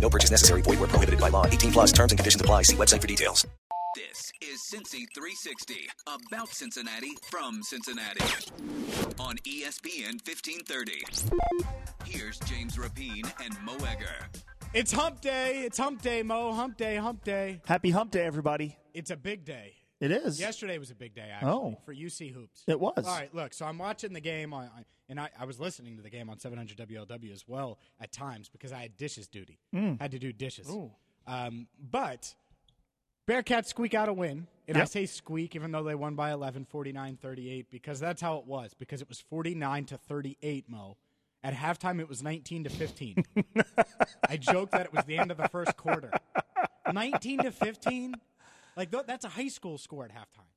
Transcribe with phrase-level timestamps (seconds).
[0.00, 0.62] No purchase necessary.
[0.62, 1.46] Void where prohibited by law.
[1.46, 2.62] 18 plus terms and conditions apply.
[2.62, 3.46] See website for details.
[3.96, 8.20] This is Cincy 360, about Cincinnati from Cincinnati.
[9.18, 11.02] On ESPN 1530.
[12.04, 14.28] Here's James Rapien and Mo Egger.
[14.74, 15.62] It's hump day.
[15.64, 16.52] It's hump day, Mo.
[16.52, 17.60] Hump day, hump day.
[17.66, 18.76] Happy hump day, everybody.
[18.94, 19.72] It's a big day.
[20.00, 20.38] It is.
[20.38, 21.78] Yesterday was a big day, actually, Oh.
[21.84, 22.62] for UC Hoops.
[22.68, 22.92] It was.
[22.98, 25.96] All right, look, so I'm watching the game, on, on- and I, I was listening
[25.96, 29.58] to the game on 700 WLW as well at times because I had dishes duty.
[30.00, 30.66] Had to do dishes.
[31.26, 32.34] Um, but
[33.28, 34.46] Bearcats squeak out a win.
[34.66, 38.36] And I say squeak even though they won by 11, 49 38, because that's how
[38.36, 40.96] it was, because it was 49 to 38, Mo.
[41.42, 43.24] At halftime, it was 19 to 15.
[44.28, 46.10] I joked that it was the end of the first quarter.
[46.92, 48.14] 19 to 15?
[48.76, 50.50] Like, th- that's a high school score at halftime.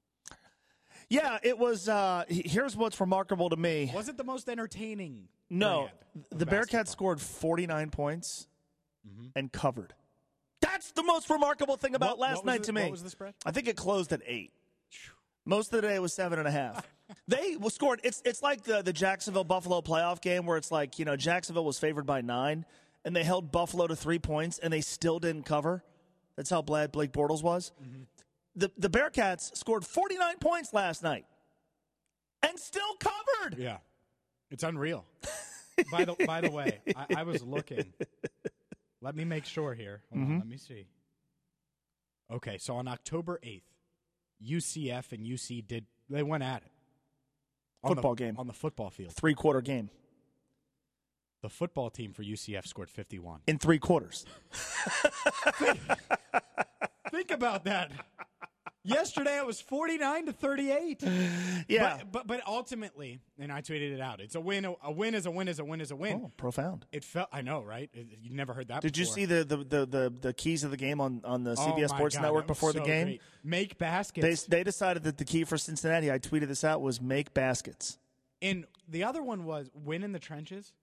[1.11, 1.89] Yeah, it was.
[1.89, 3.91] Uh, here's what's remarkable to me.
[3.93, 5.27] Was it the most entertaining?
[5.49, 5.89] No,
[6.29, 8.47] the Bearcats scored 49 points
[9.35, 9.93] and covered.
[10.61, 12.19] That's the most remarkable thing about Mm-hmm.
[12.19, 12.81] What- last what night the- to me.
[12.83, 13.33] what was the spread?
[13.45, 14.53] I think it closed at eight.
[15.43, 16.87] Most of the day was seven and a half.
[17.27, 17.99] they scored.
[18.03, 21.65] It's it's like the the Jacksonville Buffalo playoff game where it's like you know Jacksonville
[21.65, 22.63] was favored by nine
[23.03, 25.83] and they held Buffalo to three points and they still didn't cover.
[26.37, 27.71] That's how bad Blake Bortles was.
[27.83, 28.03] Mm-hmm.
[28.55, 31.25] The the Bearcats scored 49 points last night
[32.43, 33.57] and still covered.
[33.57, 33.77] Yeah.
[34.49, 35.05] It's unreal.
[35.91, 37.93] by the by the way, I, I was looking.
[39.01, 40.01] Let me make sure here.
[40.13, 40.31] Mm-hmm.
[40.33, 40.87] on, let me see.
[42.31, 43.63] Okay, so on October eighth,
[44.45, 46.71] UCF and UC did they went at it.
[47.83, 48.35] On the- Football game.
[48.37, 49.13] on the football field.
[49.13, 49.89] Three quarter game
[51.41, 53.39] The football team for UCF scored fifty one.
[53.47, 54.25] in three quarters.
[57.11, 57.91] Think about that.
[58.83, 61.03] Yesterday it was forty nine to thirty eight.
[61.67, 61.97] Yeah.
[61.99, 64.19] But, but but ultimately, and I tweeted it out.
[64.19, 64.65] It's a win.
[64.83, 65.47] A win is a win.
[65.47, 65.79] Is a win.
[65.79, 66.21] Is a win.
[66.25, 66.85] Oh, profound.
[66.91, 67.29] It felt.
[67.31, 67.89] I know, right?
[67.93, 68.81] It- you never heard that.
[68.81, 71.51] Did you see the, the, the, the, the keys of the game on, on the
[71.51, 73.05] Oh CBS my Sports God, Network was before the game?
[73.05, 73.21] great.
[73.43, 74.43] Make They, baskets.
[74.45, 77.99] they decided that the key for Cincinnati, I tweeted this out, was make baskets.
[78.41, 80.73] and the other one was win in the trenches.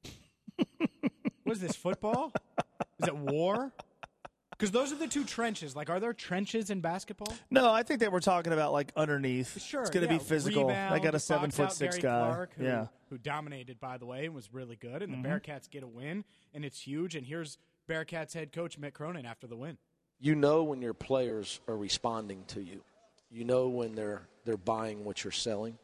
[0.78, 2.32] what is this football?
[3.00, 3.72] Is it war?
[4.58, 5.76] Because those are the two trenches.
[5.76, 7.32] Like, are there trenches in basketball?
[7.48, 9.62] No, I think they were talking about like underneath.
[9.62, 10.18] Sure, It's going to yeah.
[10.18, 10.66] be physical.
[10.66, 12.32] Rebound, they got a seven foot six Gary guy.
[12.32, 12.70] Clark, who, yeah.
[12.70, 12.84] Mm-hmm.
[13.10, 15.02] who dominated by the way and was really good.
[15.02, 17.14] And the Bearcats get a win, and it's huge.
[17.14, 17.56] And here's
[17.88, 19.78] Bearcats head coach Mick Cronin after the win.
[20.18, 22.82] you know when your players are responding to you.
[23.30, 25.78] You know when they're they're buying what you're selling.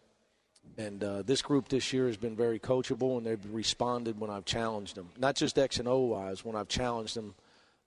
[0.79, 4.47] And uh, this group this year has been very coachable, and they've responded when I've
[4.47, 5.11] challenged them.
[5.19, 7.35] Not just X and O wise, when I've challenged them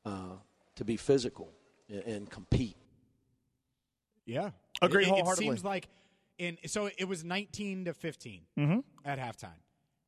[0.06, 0.36] uh,
[0.78, 1.52] to be physical
[1.90, 2.76] and, and compete.
[4.26, 4.52] Yeah,
[4.82, 5.88] Agree It- it, seems like
[6.38, 8.80] in so it was 19 to 15 Mm-hmm.
[9.06, 9.60] at halftime.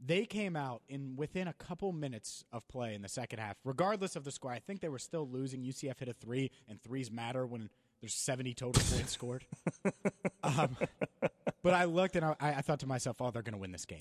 [0.06, 4.16] They came out in within a couple minutes of play in the second half, regardless
[4.16, 4.52] of the score.
[4.52, 5.62] I think they were still losing.
[5.62, 7.70] UCF hit a three, and threes matter when
[8.00, 9.46] there's 70 total points scored.
[10.42, 10.78] Um,
[11.62, 13.86] but I looked and I, I thought to myself, "Oh, they're going to win this
[13.86, 14.00] game."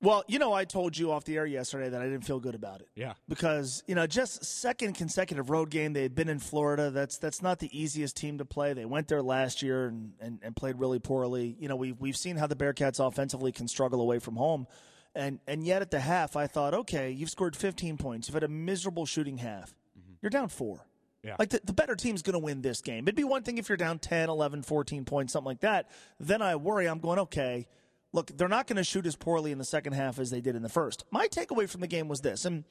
[0.00, 2.54] Well, you know, I told you off the air yesterday that I didn't feel good
[2.54, 2.88] about it.
[2.94, 3.14] Yeah.
[3.28, 5.92] Because, you know, just second consecutive road game.
[5.92, 6.90] They had been in Florida.
[6.90, 8.74] That's that's not the easiest team to play.
[8.74, 11.56] They went there last year and, and, and played really poorly.
[11.58, 14.68] You know, we've we've seen how the Bearcats offensively can struggle away from home.
[15.16, 18.28] And and yet at the half I thought, okay, you've scored fifteen points.
[18.28, 19.74] You've had a miserable shooting half.
[19.98, 20.12] Mm-hmm.
[20.22, 20.86] You're down four.
[21.24, 21.34] Yeah.
[21.40, 23.04] Like the, the better team's going to win this game.
[23.04, 25.90] It'd be one thing if you're down 10, 11, 14 points, something like that.
[26.20, 26.86] Then I worry.
[26.86, 27.66] I'm going, okay,
[28.12, 30.56] look, they're not going to shoot as poorly in the second half as they did
[30.56, 31.04] in the first.
[31.10, 32.64] My takeaway from the game was this, and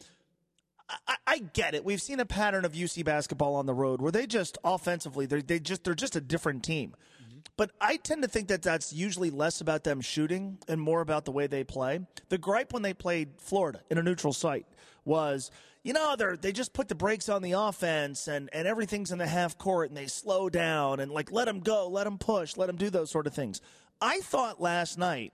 [1.08, 1.84] I, I get it.
[1.84, 5.42] We've seen a pattern of UC basketball on the road where they just offensively, they're,
[5.42, 6.95] they just, they're just a different team.
[7.22, 7.39] Mm-hmm.
[7.57, 11.25] But I tend to think that that's usually less about them shooting and more about
[11.25, 12.00] the way they play.
[12.30, 14.66] The gripe when they played Florida in a neutral site
[15.04, 15.51] was,
[15.83, 19.18] you know, they they just put the brakes on the offense and, and everything's in
[19.18, 22.57] the half court and they slow down and like let them go, let them push,
[22.57, 23.62] let them do those sort of things.
[24.01, 25.33] I thought last night,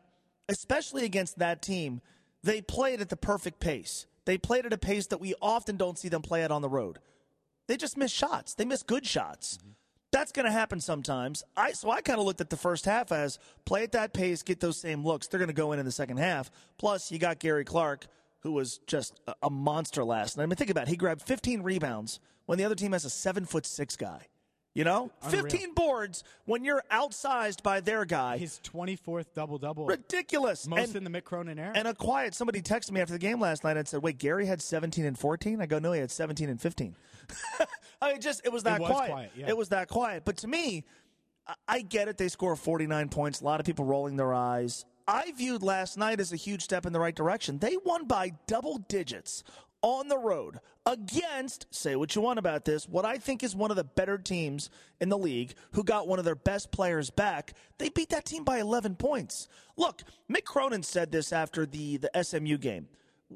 [0.49, 2.01] especially against that team,
[2.43, 4.05] they played at the perfect pace.
[4.25, 6.69] They played at a pace that we often don't see them play at on the
[6.69, 6.99] road.
[7.67, 8.53] They just miss shots.
[8.53, 9.59] They miss good shots.
[10.11, 11.43] That's going to happen sometimes.
[11.57, 14.43] I so I kind of looked at the first half as play at that pace,
[14.43, 15.27] get those same looks.
[15.27, 16.51] They're going to go in in the second half.
[16.77, 18.05] Plus, you got Gary Clark,
[18.41, 20.43] who was just a, a monster last night.
[20.43, 20.89] I mean, think about it.
[20.89, 24.27] He grabbed 15 rebounds when the other team has a seven foot six guy.
[24.73, 25.43] You know, Unreal.
[25.43, 28.37] 15 boards when you're outsized by their guy.
[28.37, 29.85] His 24th double double.
[29.85, 30.67] Ridiculous.
[30.67, 31.73] Most and, in the Mick Cronin era.
[31.75, 32.33] and a quiet.
[32.33, 35.17] Somebody texted me after the game last night and said, "Wait, Gary had 17 and
[35.17, 36.95] 14." I go, "No, he had 17 and 15."
[38.01, 39.11] I mean, just it was that was quiet.
[39.11, 39.49] quiet, yeah.
[39.49, 40.25] It was that quiet.
[40.25, 40.85] But to me,
[41.67, 42.17] I get it.
[42.17, 43.41] They score 49 points.
[43.41, 44.85] A lot of people rolling their eyes.
[45.07, 47.59] I viewed last night as a huge step in the right direction.
[47.59, 49.43] They won by double digits
[49.83, 53.69] on the road against, say what you want about this, what I think is one
[53.69, 54.69] of the better teams
[54.99, 57.53] in the league who got one of their best players back.
[57.77, 59.47] They beat that team by 11 points.
[59.77, 62.87] Look, Mick Cronin said this after the, the SMU game.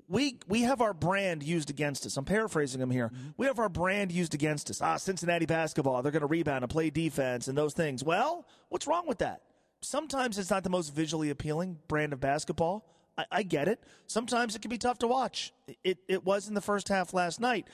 [0.08, 2.18] We we have our brand used against us.
[2.18, 3.12] I'm paraphrasing him here.
[3.36, 4.80] We have our brand used against us.
[4.80, 6.04] Ah, Cincinnati basketball.
[6.04, 8.04] They're going to rebound and play defense and those things.
[8.04, 9.42] Well, what's wrong with that?
[9.82, 12.86] Sometimes it's not the most visually appealing brand of basketball.
[13.18, 13.82] I, I get it.
[14.08, 15.54] Sometimes it can be tough to watch.
[15.84, 17.68] It it was in the first half last night.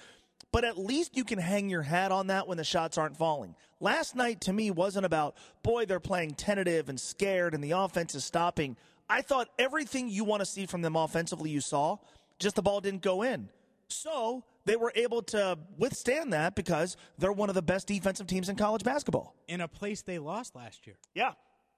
[0.51, 3.55] But at least you can hang your hat on that when the shots aren't falling.
[3.79, 8.13] Last night to me wasn't about, boy, they're playing tentative and scared and the offense
[8.13, 8.77] is stopping.
[9.09, 11.97] I thought everything you want to see from them offensively you saw,
[12.37, 13.49] just the ball didn't go in.
[13.87, 18.47] So they were able to withstand that because they're one of the best defensive teams
[18.47, 19.35] in college basketball.
[19.47, 20.97] in a place they lost last year.
[21.15, 21.33] Yeah.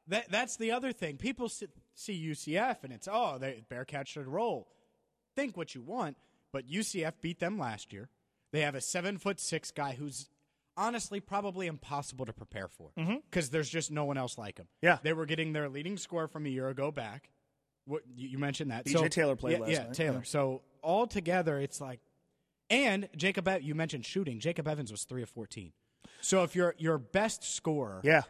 [0.07, 1.17] That that's the other thing.
[1.17, 1.67] People see,
[2.29, 4.67] UCF and it's oh, they, Bearcats should roll.
[5.35, 6.17] Think what you want,
[6.53, 8.09] but UCF beat them last year.
[8.51, 10.29] They have a seven foot six guy who's
[10.77, 13.15] honestly probably impossible to prepare for mm-hmm.
[13.29, 14.67] because there's just no one else like him.
[14.81, 14.99] Yeah.
[15.03, 17.29] they were getting their leading score from a year ago back.
[17.85, 19.93] What you mentioned that BJ Taylor played yeah, last yeah, night.
[19.93, 20.17] Taylor.
[20.17, 20.23] Yeah.
[20.23, 21.99] So all together, it's like,
[22.69, 23.47] and Jacob.
[23.61, 24.39] You mentioned shooting.
[24.39, 25.71] Jacob Evans was three of fourteen.
[26.21, 28.23] So if your your best scorer Yeah.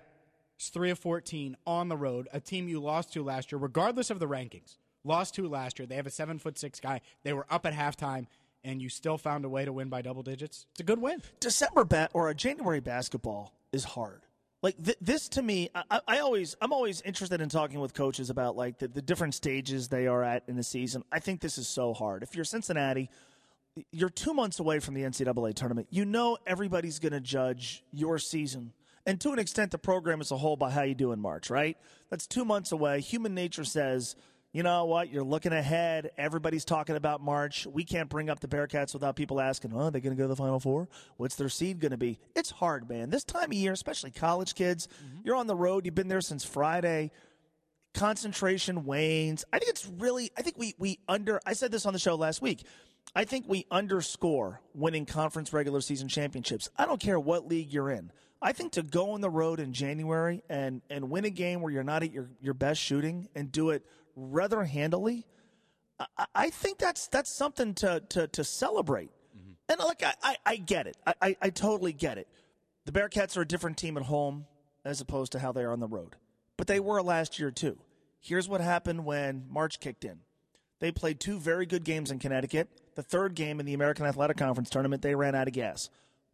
[0.57, 4.09] It's three of 14 on the road, a team you lost to last year, regardless
[4.09, 4.77] of the rankings.
[5.03, 5.85] Lost to last year.
[5.85, 7.01] They have a seven foot six guy.
[7.23, 8.25] They were up at halftime,
[8.63, 10.65] and you still found a way to win by double digits.
[10.71, 11.21] It's a good win.
[11.39, 14.21] December bat or a January basketball is hard.
[14.63, 17.93] Like th- this to me, I, I- I always I'm always interested in talking with
[17.93, 21.03] coaches about like the, the different stages they are at in the season.
[21.11, 22.23] I think this is so hard.
[22.23, 23.11] If you're Cincinnati,
[23.91, 25.89] you're two months away from the NCAA tournament.
[25.91, 28.73] You know everybody's going to judge your season,
[29.05, 31.49] and to an extent, the program as a whole by how you do in March.
[31.49, 31.77] Right?
[32.09, 33.01] That's two months away.
[33.01, 34.15] Human nature says.
[34.51, 35.11] You know what?
[35.11, 36.11] You're looking ahead.
[36.17, 37.67] Everybody's talking about March.
[37.67, 40.23] We can't bring up the Bearcats without people asking, oh, are they going to go
[40.23, 40.87] to the Final Four?
[41.17, 42.19] What's their seed going to be?
[42.37, 43.09] It's hard, man.
[43.09, 45.23] This time of year, especially college kids, mm-hmm.
[45.25, 45.85] you're on the road.
[45.85, 47.11] You've been there since Friday
[47.95, 49.43] concentration wanes.
[49.51, 52.15] I think it's really I think we we under I said this on the show
[52.15, 52.63] last week.
[53.15, 56.69] I think we underscore winning conference regular season championships.
[56.77, 58.11] I don't care what league you're in.
[58.45, 61.73] I think to go on the road in January and and win a game where
[61.73, 63.83] you're not at your, your best shooting and do it
[64.15, 65.25] rather handily,
[65.99, 69.09] I, I think that's that's something to to, to celebrate.
[69.35, 69.53] Mm-hmm.
[69.69, 70.95] And look, I, I, I get it.
[71.07, 72.27] I, I, I totally get it.
[72.85, 74.45] The Bearcats are a different team at home
[74.85, 76.15] as opposed to how they are on the road.
[76.55, 77.79] But they were last year too.
[78.19, 80.19] Here's what happened when March kicked in.
[80.79, 82.69] They played two very good games in Connecticut.
[82.93, 85.89] The third game in the American Athletic Conference tournament, they ran out of gas.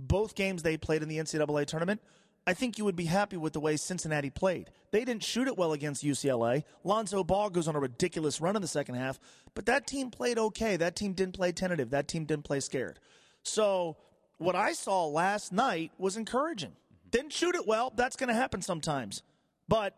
[0.08, 2.02] Both games they played in the NCAA tournament,
[2.48, 4.72] I think you would be happy with the way Cincinnati played.
[4.92, 6.64] They didn't shoot it well against UCLA.
[6.84, 9.20] Lonzo Ball goes on a ridiculous run in the second half,
[9.54, 10.76] but that team played okay.
[10.76, 11.92] That team didn't play tentative.
[11.92, 13.00] That team didn't play scared.
[13.44, 13.98] So
[14.38, 16.74] what I saw last night was encouraging.
[17.12, 17.94] Didn't shoot it well.
[17.96, 19.22] That's going to happen sometimes.
[19.68, 19.96] But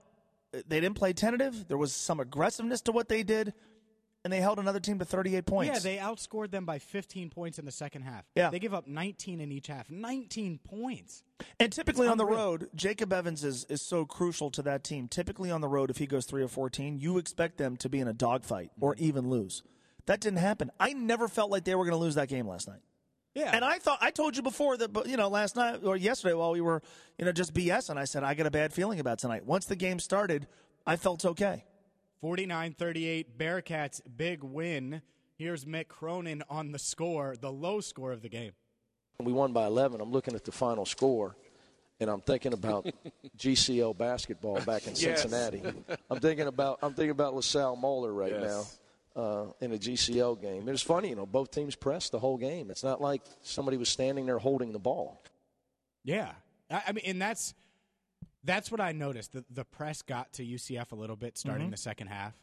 [0.54, 1.68] uh, they didn't play tentative.
[1.70, 3.54] There was some aggressiveness to what they did,
[4.24, 5.74] and they held another team to 38 points.
[5.86, 8.24] Yeah, they outscored them by 15 points in the second half.
[8.36, 8.50] Yeah.
[8.50, 9.90] They give up 19 in each half.
[9.92, 11.24] 19 points.
[11.60, 15.08] And typically on the road, Jacob Evans is, is so crucial to that team.
[15.08, 18.00] Typically on the road, if he goes 3 or 14, you expect them to be
[18.00, 19.04] in a dogfight or Mm-hmm.
[19.06, 19.64] even lose.
[20.06, 20.72] That didn't happen.
[20.80, 22.82] I never felt like they were going to lose that game last night.
[23.36, 23.50] Yeah.
[23.54, 26.52] And I thought I told you before that, you know, last night or yesterday while
[26.52, 26.82] we were,
[27.18, 29.46] you know, just BS and I said I got a bad feeling about tonight.
[29.46, 30.46] Once the game started,
[30.86, 31.66] I felt okay.
[32.24, 35.02] 49 38, Bearcats, big win.
[35.36, 38.54] Here's Mick Cronin on the score, the low score of the game.
[39.20, 40.00] We won by 11.
[40.00, 41.36] I'm looking at the final score,
[42.00, 42.88] and I'm thinking about
[43.38, 45.64] GCL basketball back in Cincinnati.
[46.10, 48.64] I'm thinking about I'm thinking about LaSalle Moeller right now
[49.18, 50.70] uh, in a GCL game.
[50.70, 52.72] It was funny, you know, both teams pressed the whole game.
[52.72, 55.22] It's not like somebody was standing there holding the ball.
[56.06, 56.32] Yeah,
[56.72, 57.54] I, I mean, and that's
[58.44, 59.34] that's what I noticed.
[59.34, 62.34] The the press got to UCF a little bit starting the second half,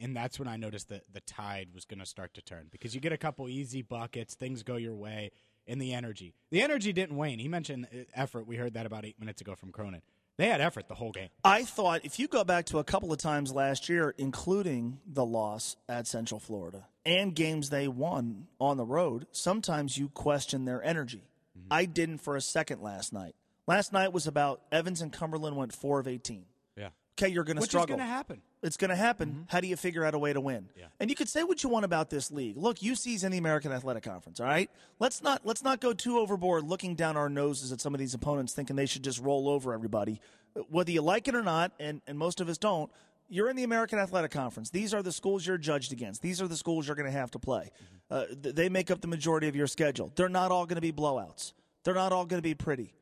[0.00, 2.94] and that's when I noticed that the tide was going to start to turn because
[2.94, 5.30] you get a couple easy buckets, things go your way,
[5.66, 6.34] and the energy.
[6.50, 7.38] The energy didn't wane.
[7.38, 8.46] He mentioned uh, effort.
[8.46, 10.02] We heard that about eight minutes ago from Cronin.
[10.38, 11.28] They had effort the whole game.
[11.44, 15.24] I thought if you go back to a couple of times last year, including the
[15.24, 20.82] loss at Central Florida and games they won on the road, sometimes you question their
[20.82, 21.22] energy.
[21.70, 23.34] I didn't for a second last night.
[23.66, 26.44] Last night was about Evans and Cumberland went four of 18.
[26.76, 26.88] Yeah.
[27.18, 27.94] Okay, you're going to Which struggle.
[27.94, 28.42] is going to happen.
[28.62, 29.46] It's going to happen.
[29.48, 30.68] How do you figure out a way to win?
[30.78, 30.86] Yeah.
[31.00, 32.56] And you could say what you want about this league.
[32.56, 34.40] Look, UC's in the American Athletic Conference.
[34.40, 37.94] All right, let's not let's not go too overboard, looking down our noses at some
[37.94, 40.20] of these opponents, thinking they should just roll over everybody.
[40.68, 42.90] Whether you like it or not, and and most of us don't.
[43.28, 44.70] You're in the American Athletic Conference.
[44.70, 46.22] These are the schools you're judged against.
[46.22, 47.70] These are the schools you're going to have to play.
[48.08, 50.12] Uh, th- they make up the majority of your schedule.
[50.14, 51.52] They're not all going to be blowouts.
[51.82, 52.94] They're not all going to be pretty.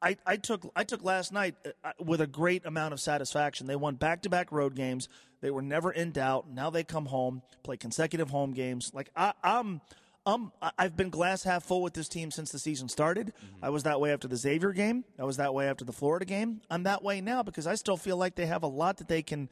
[0.00, 3.66] I, I took I took last night uh, with a great amount of satisfaction.
[3.66, 5.08] They won back to back road games.
[5.40, 6.50] They were never in doubt.
[6.50, 8.90] Now they come home, play consecutive home games.
[8.94, 9.80] Like I, I'm.
[10.26, 13.34] Um, I've been glass half full with this team since the season started.
[13.62, 15.04] I was that way after the Xavier game.
[15.18, 16.62] I was that way after the Florida game.
[16.70, 19.20] I'm that way now because I still feel like they have a lot that they
[19.20, 19.50] can,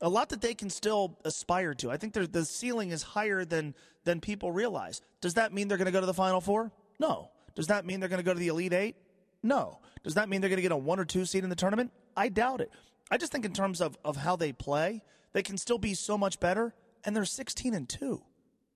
[0.00, 1.90] a lot that they can still aspire to.
[1.90, 3.74] I think the ceiling is higher than
[4.04, 5.02] than people realize.
[5.20, 6.72] Does that mean they're going to go to the Final Four?
[6.98, 7.28] No.
[7.54, 8.96] Does that mean they're going to go to the Elite Eight?
[9.44, 9.78] No.
[10.02, 11.92] Does that mean they're going to get a one or two seed in the tournament?
[12.16, 12.70] I doubt it.
[13.10, 15.02] I just think in terms of, of how they play,
[15.34, 16.74] they can still be so much better,
[17.04, 18.22] and they're 16 and 2.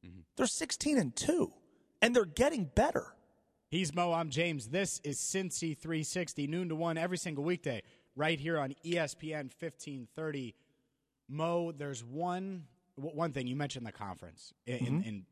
[0.07, 0.21] Mm-hmm.
[0.37, 1.53] They're 16 and 2,
[2.03, 3.15] and they're getting better.
[3.71, 4.13] He's Mo.
[4.13, 4.69] I'm James.
[4.69, 7.83] This is Cincy 360, noon to one every single weekday,
[8.17, 10.55] right here on ESPN 1530.
[11.29, 12.65] Mo, there's one
[12.97, 15.23] one thing you mentioned the conference, and, and- and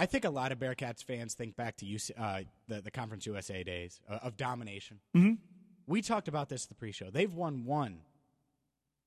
[0.00, 3.26] I think a lot of Bearcats fans think back to UC, uh, the the Conference
[3.26, 4.98] USA days uh, of domination.
[5.14, 5.34] Mm-hmm.
[5.86, 7.10] We talked about this at the pre-show.
[7.10, 7.98] They've won one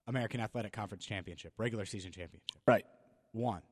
[0.05, 2.43] American Athletic Conference championship, regular season championship.
[2.67, 2.85] Right.
[3.31, 3.63] One.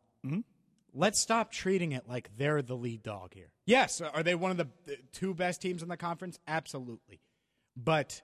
[0.96, 3.52] Let's stop treating it like they're the lead dog here.
[3.68, 6.40] Yes, are they one of the the two best teams in the conference?
[6.48, 7.22] Absolutely.
[7.78, 8.24] But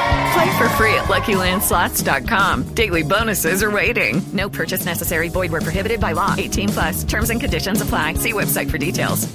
[0.33, 2.73] Play for free at LuckyLandSlots.com.
[2.73, 4.21] Daily bonuses are waiting.
[4.31, 5.29] No purchase necessary.
[5.29, 6.35] Void where prohibited by law.
[6.37, 7.03] 18 plus.
[7.03, 8.13] Terms and conditions apply.
[8.15, 9.27] See website for details.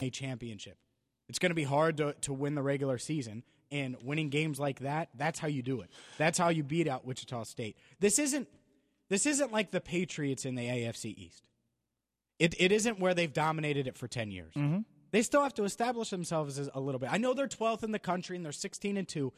[0.00, 0.76] a championship.
[1.28, 3.42] It's going to be hard to, to win the regular season,
[3.72, 5.90] and winning games like that, that's how you do it.
[6.18, 7.76] That's how you beat out Wichita State.
[7.98, 8.48] This isn't
[9.08, 11.48] this isn't like the Patriots in the AFC East.
[12.38, 14.52] It it isn't where they've dominated it for 10 years.
[14.54, 14.80] Mm-hmm.
[15.12, 17.08] They still have to establish themselves a little bit.
[17.12, 19.32] I know they're 12th in the country and they're 16 and 2,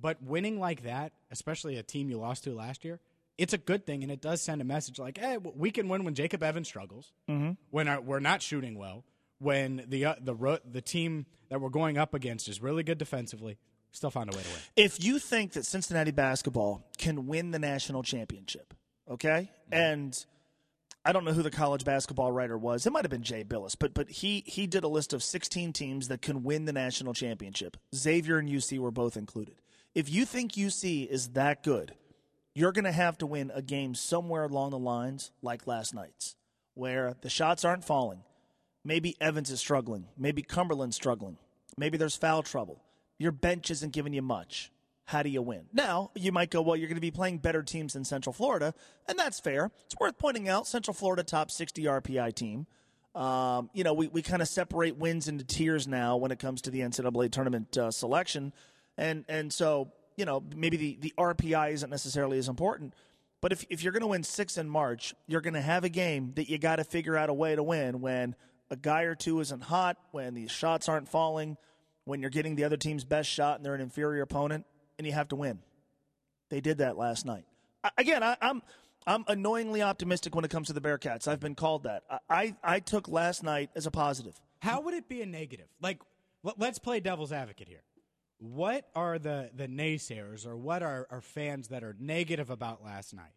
[0.00, 3.00] but winning like that, especially a team you lost to last year,
[3.38, 6.04] it's a good thing and it does send a message like, "Hey, we can win
[6.04, 7.12] when Jacob Evans struggles."
[7.70, 9.04] when our, we're not shooting well,
[9.38, 12.98] when the uh, the ro- the team that we're going up against is really good
[12.98, 13.58] defensively,
[13.92, 14.58] still find a way to win.
[14.76, 18.74] If you think that Cincinnati basketball can win the national championship,
[19.10, 20.24] okay, and
[21.04, 22.84] I don't know who the college basketball writer was.
[22.86, 25.72] It might have been Jay Bilas, but but he he did a list of 16
[25.72, 27.76] teams that can win the national championship.
[27.94, 29.56] Xavier and UC were both included.
[29.96, 31.94] If you think UC is that good,
[32.54, 36.36] you're going to have to win a game somewhere along the lines like last night's,
[36.74, 38.20] where the shots aren't falling.
[38.84, 40.04] Maybe Evans is struggling.
[40.18, 41.38] Maybe Cumberland's struggling.
[41.78, 42.82] Maybe there's foul trouble.
[43.16, 44.70] Your bench isn't giving you much.
[45.06, 45.64] How do you win?
[45.72, 48.74] Now, you might go, well, you're going to be playing better teams than Central Florida,
[49.08, 49.70] and that's fair.
[49.86, 52.66] It's worth pointing out Central Florida top 60 RPI team.
[53.14, 56.60] Um, you know, we, we kind of separate wins into tiers now when it comes
[56.62, 58.52] to the NCAA tournament uh, selection.
[58.98, 62.94] And, and so, you know, maybe the, the RPI isn't necessarily as important.
[63.40, 65.88] But if, if you're going to win six in March, you're going to have a
[65.88, 68.34] game that you got to figure out a way to win when
[68.70, 71.56] a guy or two isn't hot, when the shots aren't falling,
[72.04, 74.64] when you're getting the other team's best shot and they're an inferior opponent,
[74.98, 75.58] and you have to win.
[76.48, 77.44] They did that last night.
[77.84, 78.62] I, again, I, I'm
[79.06, 81.28] I'm annoyingly optimistic when it comes to the Bearcats.
[81.28, 82.02] I've been called that.
[82.10, 84.34] I, I, I took last night as a positive.
[84.60, 85.68] How would it be a negative?
[85.80, 86.00] Like,
[86.42, 87.82] let- let's play devil's advocate here.
[88.38, 93.14] What are the the naysayers or what are, are fans that are negative about last
[93.14, 93.32] night?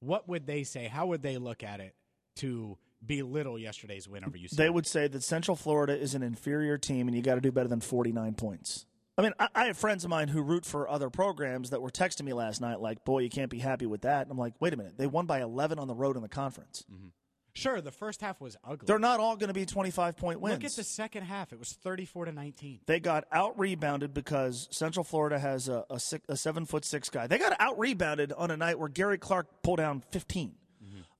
[0.00, 0.86] What would they say?
[0.86, 1.94] How would they look at it
[2.36, 4.50] to belittle yesterday's win over UC?
[4.50, 7.52] They would say that Central Florida is an inferior team and you got to do
[7.52, 8.86] better than 49 points.
[9.16, 11.90] I mean, I, I have friends of mine who root for other programs that were
[11.90, 14.22] texting me last night, like, boy, you can't be happy with that.
[14.22, 14.96] And I'm like, wait a minute.
[14.96, 16.84] They won by 11 on the road in the conference.
[16.92, 17.08] Mm-hmm.
[17.58, 18.86] Sure, the first half was ugly.
[18.86, 20.54] They're not all going to be 25 point wins.
[20.54, 22.78] Look at the second half; it was thirty-four to nineteen.
[22.86, 27.10] They got out rebounded because Central Florida has a, a, six, a seven foot six
[27.10, 27.26] guy.
[27.26, 30.54] They got out rebounded on a night where Gary Clark pulled down 15.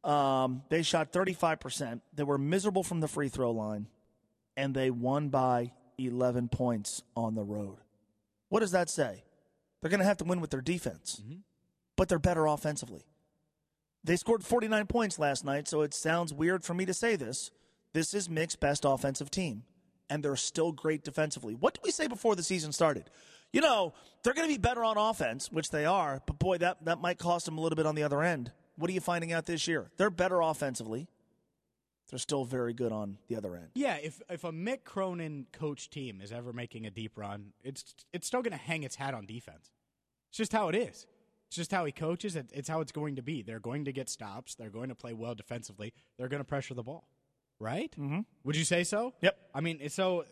[0.05, 2.01] Um, they shot 35%.
[2.15, 3.89] They were miserable from the free throw line,
[4.57, 7.79] and they won by 11 points on the road.
[8.49, 9.25] What does that say?
[9.83, 11.21] They're going to have to win with their defense,
[11.97, 13.03] but they're better offensively.
[14.05, 17.51] They scored 49 points last night, so it sounds weird for me to say this.
[17.93, 19.65] This is Mick's best offensive team,
[20.09, 21.55] and they're still great defensively.
[21.55, 23.11] What did we say before the season started?
[23.53, 26.85] You know, they're going to be better on offense, which they are, but boy, that,
[26.85, 28.53] that might cost them a little bit on the other end.
[28.77, 29.91] What are you finding out this year?
[29.97, 31.09] They're better offensively.
[32.11, 33.69] They're still very good on the other end.
[33.75, 37.95] Yeah, if if a Mick Cronin coach team is ever making a deep run, it's
[38.15, 39.73] it's still going to hang its hat on defense.
[40.31, 41.07] It's just how it is.
[41.49, 42.37] It's just how he coaches.
[42.37, 43.43] It, it's how it's going to be.
[43.43, 44.55] They're going to get stops.
[44.55, 45.93] They're going to play well defensively.
[46.19, 47.09] They're going to pressure the ball.
[47.61, 47.91] Right?
[47.99, 48.21] Mm-hmm.
[48.45, 49.15] Would you say so?
[49.23, 49.37] Yep.
[49.55, 50.25] I mean, so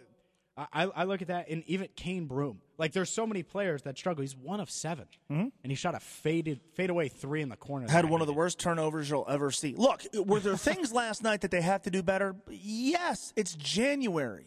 [0.56, 2.61] I, I look at that, and even Cane Broome.
[2.78, 4.23] Like, there's so many players that struggle.
[4.23, 5.50] He's one of 7 Mhm.
[5.62, 7.90] and he shot a faded fade away three in the corner.
[7.90, 9.75] Had one of the worst turnovers you'll ever see.
[9.76, 12.37] Look, were there things last night that they have to do better?
[12.49, 14.46] Yes, it's January.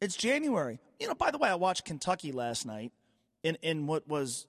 [0.00, 0.80] It's January.
[1.00, 2.92] You know, by the way, I watched Kentucky last night
[3.42, 4.46] in, in what was,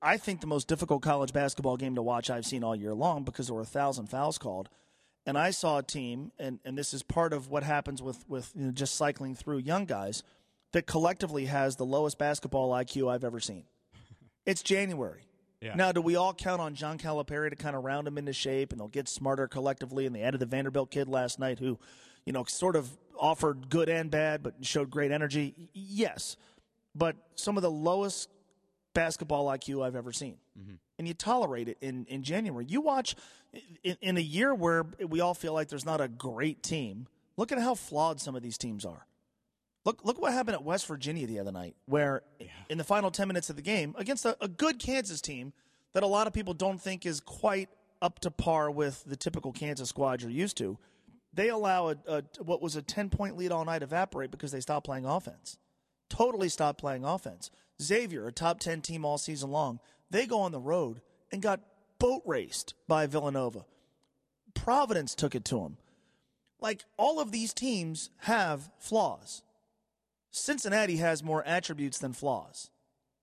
[0.00, 3.24] I think, the most difficult college basketball game to watch I've seen all year long
[3.24, 4.68] because there were a thousand fouls called.
[5.24, 8.50] And I saw a team, and, and this is part of what happens with, with
[8.56, 10.22] you know, just cycling through young guys,
[10.72, 13.64] that collectively has the lowest basketball IQ I've ever seen.
[14.44, 15.22] It's January.
[15.60, 15.76] Yeah.
[15.76, 18.72] Now, do we all count on John Calipari to kind of round them into shape
[18.72, 20.04] and they'll get smarter collectively?
[20.04, 21.78] And they added the Vanderbilt kid last night who,
[22.26, 25.54] you know, sort of offered good and bad, but showed great energy.
[25.72, 26.36] Yes.
[26.96, 28.28] But some of the lowest
[28.94, 30.36] basketball IQ I've ever seen.
[30.58, 30.74] Mm-hmm.
[30.98, 32.64] And you tolerate it in, in January.
[32.68, 33.16] You watch
[33.82, 37.06] in, in a year where we all feel like there's not a great team.
[37.36, 39.06] Look at how flawed some of these teams are.
[39.84, 42.22] Look, look what happened at West Virginia the other night, where
[42.68, 45.52] in the final 10 minutes of the game, against a, a good Kansas team
[45.92, 47.68] that a lot of people don't think is quite
[48.00, 50.78] up to par with the typical Kansas squad you're used to,
[51.32, 54.60] they allow a, a, what was a 10 point lead all night evaporate because they
[54.60, 55.58] stopped playing offense.
[56.08, 57.50] Totally stopped playing offense.
[57.82, 61.60] Xavier, a top 10 team all season long, they go on the road and got
[61.98, 63.64] boat raced by Villanova.
[64.54, 65.76] Providence took it to them.
[66.60, 69.42] Like all of these teams have flaws.
[70.30, 72.70] Cincinnati has more attributes than flaws.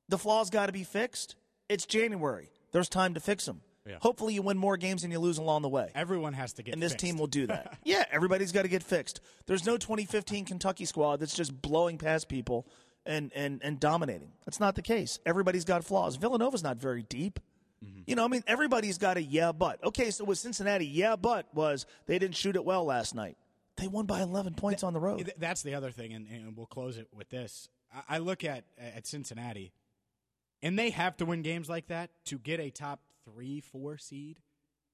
[0.10, 1.36] The flaws got to be fixed.
[1.68, 2.50] It's January.
[2.72, 3.62] There's time to fix them.
[3.88, 3.98] Yeah.
[4.02, 5.92] Hopefully, you win more games than you lose along the way.
[5.96, 7.06] Everyone has to get And this fixed.
[7.06, 7.78] team will do that.
[7.84, 9.20] yeah, everybody's got to get fixed.
[9.48, 12.68] There's no 2015 Kentucky squad that's just blowing past people
[13.06, 14.32] and, and, and dominating.
[14.46, 15.20] That's not the case.
[15.26, 16.16] Everybody's got flaws.
[16.16, 17.40] Villanova's not very deep.
[17.84, 18.02] Mm-hmm.
[18.08, 19.84] You know, I mean, everybody's got a yeah, but.
[19.84, 23.38] Okay, so with Cincinnati, yeah, but was they didn't shoot it well last night.
[23.78, 25.32] They won by 11 points on the road.
[25.38, 27.70] That's the other thing, and, and we'll close it with this.
[27.94, 29.72] I, I look at at Cincinnati,
[30.62, 34.40] and they have to win games like that to get a top three, four seed.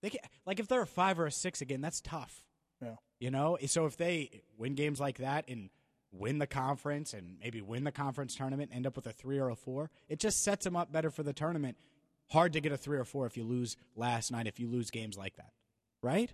[0.02, 2.46] They can, like if they're a five or a six again, that's tough.
[2.82, 2.96] Yeah.
[3.20, 5.70] You know, so if they win games like that and
[6.18, 9.50] win the conference and maybe win the conference tournament, end up with a three or
[9.50, 11.78] a four, it just sets them up better for the tournament.
[12.32, 14.90] Hard to get a three or four if you lose last night, if you lose
[14.90, 15.52] games like that,
[16.02, 16.32] right?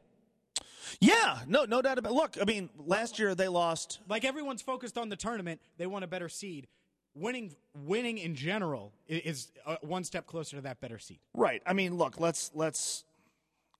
[1.00, 2.14] Yeah, no, no doubt about.
[2.14, 4.00] Look, I mean, last year they lost.
[4.08, 6.68] Like everyone's focused on the tournament, they want a better seed.
[7.14, 11.20] Winning, winning in general is uh, one step closer to that better seed.
[11.34, 11.62] Right.
[11.66, 13.04] I mean, look, let's let's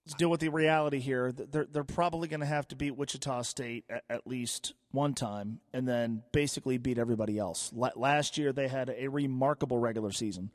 [0.06, 1.32] let's deal with the reality here.
[1.32, 5.60] They're they're probably going to have to beat Wichita State at, at least one time,
[5.72, 7.70] and then basically beat everybody else.
[7.74, 10.50] La- last year they had a remarkable regular season,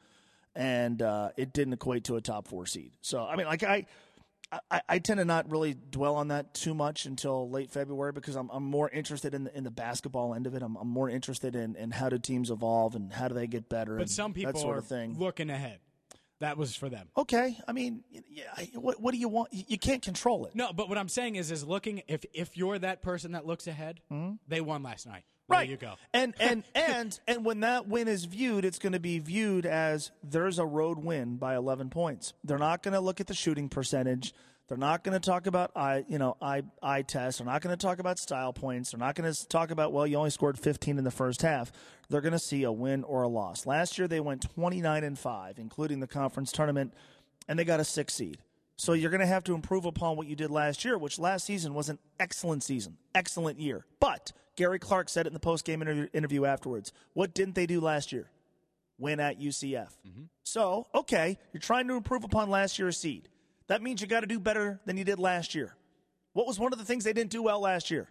[0.56, 2.92] and uh, it didn't equate to a top four seed.
[3.02, 3.86] So I mean, like I.
[4.72, 8.38] I, I tend to not really dwell on that too much until late February because
[8.38, 10.62] I'm, I'm more interested in the, in the basketball end of it.
[10.64, 13.68] I'm, I'm more interested in, in how do teams evolve and how do they get
[13.68, 13.96] better.
[13.96, 15.18] But and some people that sort are of thing.
[15.20, 15.80] looking ahead.
[16.40, 17.08] That was for them.
[17.18, 18.44] Okay, I mean, yeah,
[18.76, 19.52] what, what do you want?
[19.52, 20.56] You you can't control it.
[20.56, 23.66] No, but what I'm saying is, is looking if if you're that person that looks
[23.66, 24.36] ahead, mm-hmm.
[24.48, 25.24] they won last night.
[25.50, 25.68] Right.
[25.68, 25.96] There you go.
[26.14, 30.12] And and and and when that win is viewed, it's going to be viewed as
[30.24, 32.34] there's a road win by 11 points.
[32.44, 34.34] They're not going to look at the shooting percentage.
[34.68, 37.38] They're not going to talk about eye, you know, eye eye test.
[37.38, 38.92] They're not going to talk about style points.
[38.92, 41.72] They're not going to talk about well, you only scored 15 in the first half.
[42.10, 43.66] They're going to see a win or a loss.
[43.66, 46.94] Last year they went 29 and 5, including the conference tournament,
[47.48, 48.40] and they got a 6 seed.
[48.76, 51.46] So you're going to have to improve upon what you did last year, which last
[51.46, 53.86] season was an excellent season, excellent year.
[54.00, 56.92] But Gary Clark said it in the post-game interview, interview afterwards.
[57.14, 58.30] What didn't they do last year?
[59.00, 59.90] Win at UCF.
[60.08, 60.24] Mm-hmm.
[60.44, 63.30] So, okay, you're trying to improve upon last year's seed.
[63.68, 65.76] That means you got to do better than you did last year.
[66.34, 68.08] What was one of the things they didn't do well last year?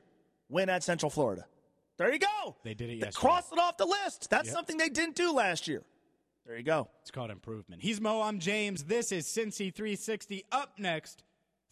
[0.49, 1.47] Win at Central Florida.
[1.97, 2.57] There you go.
[2.63, 3.21] They did it They yesterday.
[3.27, 4.29] crossed it off the list.
[4.29, 4.55] That's Yep.
[4.55, 5.83] something they didn't do last year.
[6.45, 6.89] There you go.
[7.01, 7.83] It's called improvement.
[7.83, 8.21] He's Mo.
[8.23, 8.85] I'm James.
[8.85, 10.45] This is Cincy 360.
[10.53, 11.25] Up next,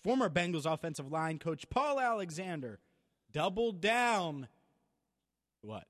[0.02, 2.80] former Bengals offensive line coach Paul Alexander.
[3.30, 4.48] Double down.
[5.60, 5.84] What?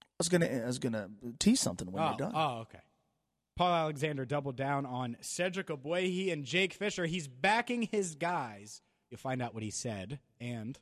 [0.00, 2.32] I was gonna I was gonna tease something when oh, you're done.
[2.34, 2.78] oh, okay.
[3.56, 7.06] Paul Alexander doubled down on Cedric Ogbuehi and Jake Fisher.
[7.06, 8.82] He's backing his guys.
[9.10, 10.18] You'll find out what he said.
[10.40, 10.78] And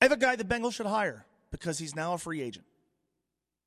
[0.00, 2.64] I have a guy the Bengals should hire because he's now a free agent.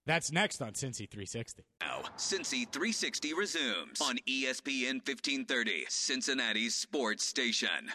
[0.07, 1.63] that's next on Cincy 360.
[1.81, 7.91] Now, Cincy 360 resumes on ESPN 1530, Cincinnati's sports station.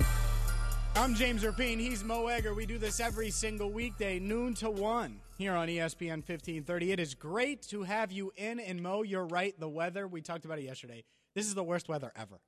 [0.95, 1.81] I'm James Rapien.
[1.81, 2.55] He's Mo Egger.
[2.55, 6.93] We do this every single weekday, noon to 1, here on ESPN 1530.
[6.93, 8.59] It is great to have you in.
[8.59, 9.59] And Mo, you're right.
[9.59, 11.05] The weather, we talked about it yesterday.
[11.35, 12.41] This is the worst weather ever.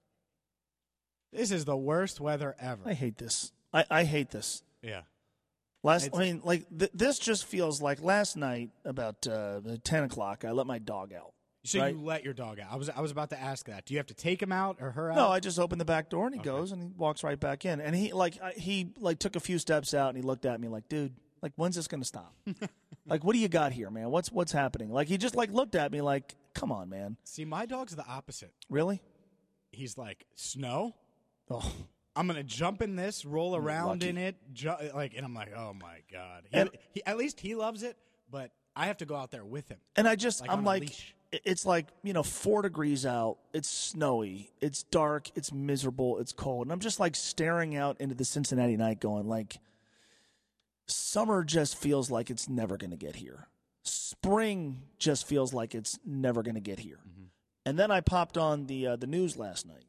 [1.32, 2.82] This is the worst weather ever.
[2.84, 3.52] I hate this.
[3.72, 4.64] I, I hate this.
[4.82, 5.02] Yeah.
[5.84, 10.02] Last, It's- I mean, like th- this just feels like last night about uh, ten
[10.04, 10.44] o'clock.
[10.44, 11.32] I let my dog out.
[11.64, 11.94] So right?
[11.94, 12.68] you let your dog out.
[12.72, 13.84] I was I was about to ask that.
[13.84, 15.16] Do you have to take him out or her out?
[15.16, 17.64] No, I just open the back door and he goes and he walks right back
[17.66, 17.80] in.
[17.80, 20.58] And he like I, he like took a few steps out and he looked at
[20.58, 22.34] me like, dude, like when's this gonna stop?
[23.06, 24.10] like what do you got here, man?
[24.10, 24.90] What's what's happening?
[24.92, 27.16] Like he just like looked at me like, come on, man.
[27.24, 28.52] See, my dog's the opposite.
[28.68, 29.00] Really?
[29.72, 30.94] He's like, snow?
[31.50, 31.72] Oh.
[32.16, 34.08] I'm gonna jump in this, roll around lucky.
[34.08, 36.42] in it, ju- like, and I'm like, oh my god.
[36.50, 37.96] He, And- he, at least he loves it,
[38.30, 39.78] but I have to go out there with him.
[39.96, 40.90] And I just, Like I'm like,
[41.32, 43.38] it's like, you know, four degrees out.
[43.52, 44.50] It's snowy.
[44.60, 45.30] It's dark.
[45.36, 46.18] It's miserable.
[46.18, 46.66] It's cold.
[46.66, 49.58] And I'm just like staring out into the Cincinnati night going, like,
[50.90, 53.48] summer just feels like it's never going to get here.
[53.82, 57.00] Spring just feels like it's never going to get here.
[57.08, 57.24] Mm-hmm.
[57.66, 59.84] And then I popped on the uh, the news last night,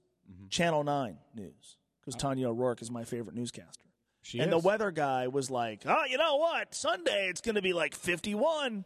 [0.50, 3.86] Channel 9 News, because Tanya O'Rourke is my favorite newscaster.
[3.86, 3.92] Oh.
[4.24, 4.62] She and is.
[4.62, 6.76] the weather guy was like, "Oh, you know what?
[6.76, 8.86] Sunday it's going to be like 51."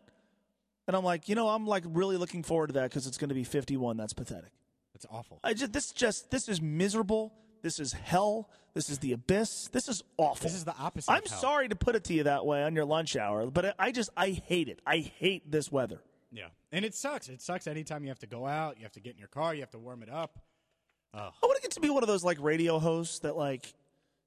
[0.87, 3.29] And I'm like, "You know, I'm like really looking forward to that because it's going
[3.29, 3.97] to be 51.
[3.97, 4.51] That's pathetic.
[4.93, 5.39] It's awful.
[5.43, 7.33] I just this just this is miserable.
[7.65, 8.47] This is hell.
[8.75, 9.69] This is the abyss.
[9.71, 10.43] This is awful.
[10.43, 11.11] This is the opposite.
[11.11, 13.73] I'm sorry to put it to you that way on your lunch hour, but I-
[13.79, 14.81] I just I hate it.
[14.85, 16.03] I hate this weather.
[16.31, 17.27] Yeah, and it sucks.
[17.27, 18.77] It sucks anytime you have to go out.
[18.77, 19.55] You have to get in your car.
[19.55, 20.37] You have to warm it up.
[21.13, 23.73] Oh, I want to get to be one of those like radio hosts that like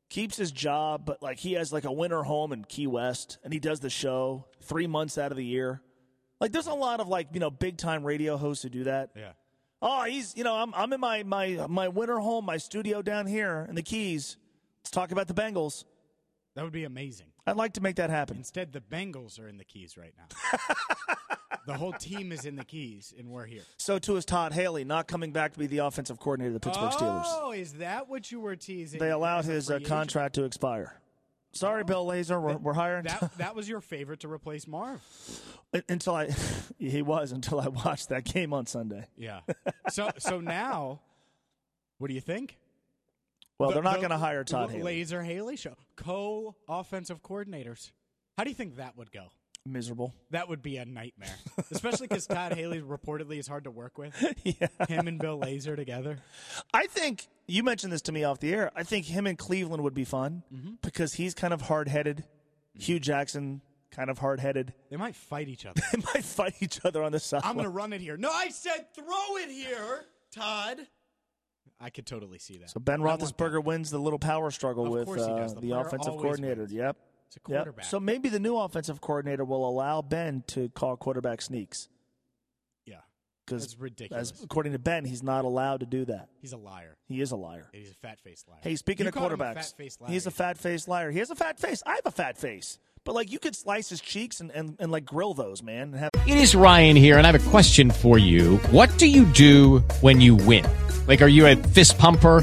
[0.09, 3.53] keeps his job, but like he has like a winter home in Key West and
[3.53, 5.81] he does the show three months out of the year.
[6.41, 9.11] Like there's a lot of like you know big time radio hosts who do that.
[9.15, 9.33] yeah.
[9.81, 13.27] Oh, he's you know I'm I'm in my my my winter home, my studio down
[13.27, 14.37] here in the Keys.
[14.81, 15.85] Let's talk about the Bengals.
[16.55, 17.29] That would be amazing.
[17.47, 18.37] I'd like to make that happen.
[18.37, 20.57] Instead, the Bengals are in the Keys right now.
[21.67, 23.63] the whole team is in the Keys, and we're here.
[23.77, 26.61] So too is Todd Haley not coming back to be the offensive coordinator of the
[26.61, 27.25] Pittsburgh Steelers.
[27.27, 28.99] Oh, is that what you were teasing?
[28.99, 31.01] They allowed his uh, contract to expire.
[31.59, 33.05] Sorry, Bill Lazor, we're, we're hiring.
[33.05, 35.01] That that was your favorite to replace Marv.
[35.89, 36.29] until I,
[36.79, 39.07] he was until I watched that game on Sunday.
[39.17, 39.41] Yeah.
[39.91, 41.01] So so now,
[41.99, 42.57] what do you think?
[43.59, 45.03] Well, The- they're not the going to hire Todd Haley.
[45.03, 47.91] Lazor Haley show co-offensive coordinators.
[48.37, 49.25] How do you think that would go?
[49.73, 50.15] Miserable.
[50.31, 51.35] That would be a nightmare,
[51.71, 54.15] especially because Todd Haley reportedly is hard to work with.
[54.45, 54.69] yeah.
[54.89, 56.19] Him and Bill Lazor together.
[56.73, 58.71] I think you mentioned this to me off the air.
[58.75, 60.75] I think him and Cleveland would be fun Mm-hmm.
[60.83, 62.25] because he's kind of hard headed.
[62.75, 64.73] Hue Jackson, kind of hard headed.
[64.91, 65.81] They might fight each other.
[65.93, 67.43] They might fight each other on the side.
[67.45, 68.17] I'm going to run it here.
[68.17, 70.79] No, I said throw it here, Todd.
[71.81, 72.71] I could totally see that.
[72.71, 73.27] So Ben I want that.
[73.37, 75.47] Roethlisberger wins the little power struggle Of with uh.
[75.49, 76.63] The the, offensive coordinator.
[76.63, 76.73] wins.
[76.73, 76.97] Yep.
[77.29, 77.59] It's a Yep.
[77.59, 77.85] quarterback.
[77.85, 81.89] So maybe the new offensive coordinator will allow Ben to call quarterback sneaks
[82.87, 82.97] Yeah.
[83.45, 84.33] because, That's ridiculous.
[84.43, 86.29] according to Ben, he's not allowed to do that.
[86.41, 86.97] He's a liar.
[87.07, 87.69] He is a liar.
[87.73, 88.59] He's a fat-faced liar.
[88.63, 90.11] Hey, speaking You of called him a quarterbacks, fat-faced liar.
[90.11, 91.11] he's a fat faced liar.
[91.11, 91.83] He has a fat face.
[91.87, 92.79] I have a fat face.
[93.05, 95.95] But like you could slice his cheeks and, and, and like grill those, man.
[95.95, 98.57] And have, It is Ryan here, and I have a question for you.
[98.71, 100.67] What do you do when you win?
[101.07, 102.43] Like, are you a fist pumper?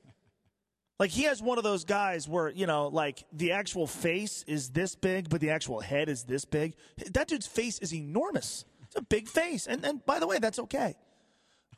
[1.01, 4.69] Like he has one of those guys where you know, like the actual face is
[4.69, 6.75] this big, but the actual head is this big.
[7.13, 8.65] That dude's face is enormous.
[8.83, 10.93] It's a big face, and and by the way, that's okay.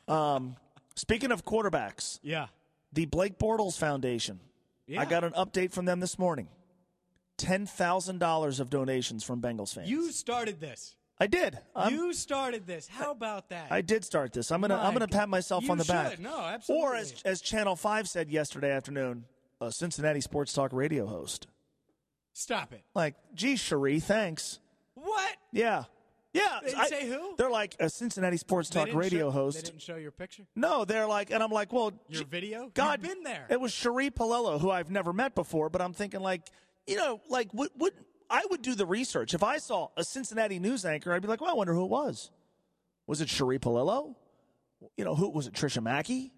[0.08, 0.56] Um,
[0.94, 2.48] speaking of quarterbacks, Yeah.
[2.92, 4.40] the Blake Bortles Foundation.
[4.86, 5.00] Yeah.
[5.00, 6.48] I got an update from them this morning.
[7.38, 9.88] Ten thousand dollars of donations from Bengals fans.
[9.88, 10.96] You started this.
[11.20, 11.58] I did.
[11.76, 12.88] I'm- you started this.
[12.88, 13.70] How about that?
[13.70, 14.50] I did start this.
[14.50, 15.92] I'm gonna My I'm gonna pat myself on the should.
[15.92, 16.18] back.
[16.18, 16.84] No, absolutely.
[16.86, 19.24] Or as as Channel Five said yesterday afternoon,
[19.60, 21.46] a Cincinnati sports talk radio host.
[22.32, 22.82] Stop it.
[22.94, 24.58] Like, gee, Sheree, thanks.
[24.94, 25.36] What?
[25.52, 25.84] Yeah.
[26.32, 27.36] Yeah, They I- say who.
[27.36, 29.56] They're like a Cincinnati sports talk radio show- host.
[29.58, 30.42] They didn't show your picture.
[30.56, 32.72] No, they're like, and I'm like, well, Your video.
[32.74, 33.46] God, You've been there.
[33.48, 36.42] It was Sheree Paolello, who I've never met before, but I'm thinking like,
[36.88, 37.92] you know, like would would
[38.30, 41.40] I would do the research if I saw a Cincinnati news anchor, I'd be like,
[41.40, 42.30] well, I wonder who it was.
[43.06, 44.14] Was it Sheree Paolello?
[44.96, 45.54] You know, who was it?
[45.54, 46.30] Tricia Macke?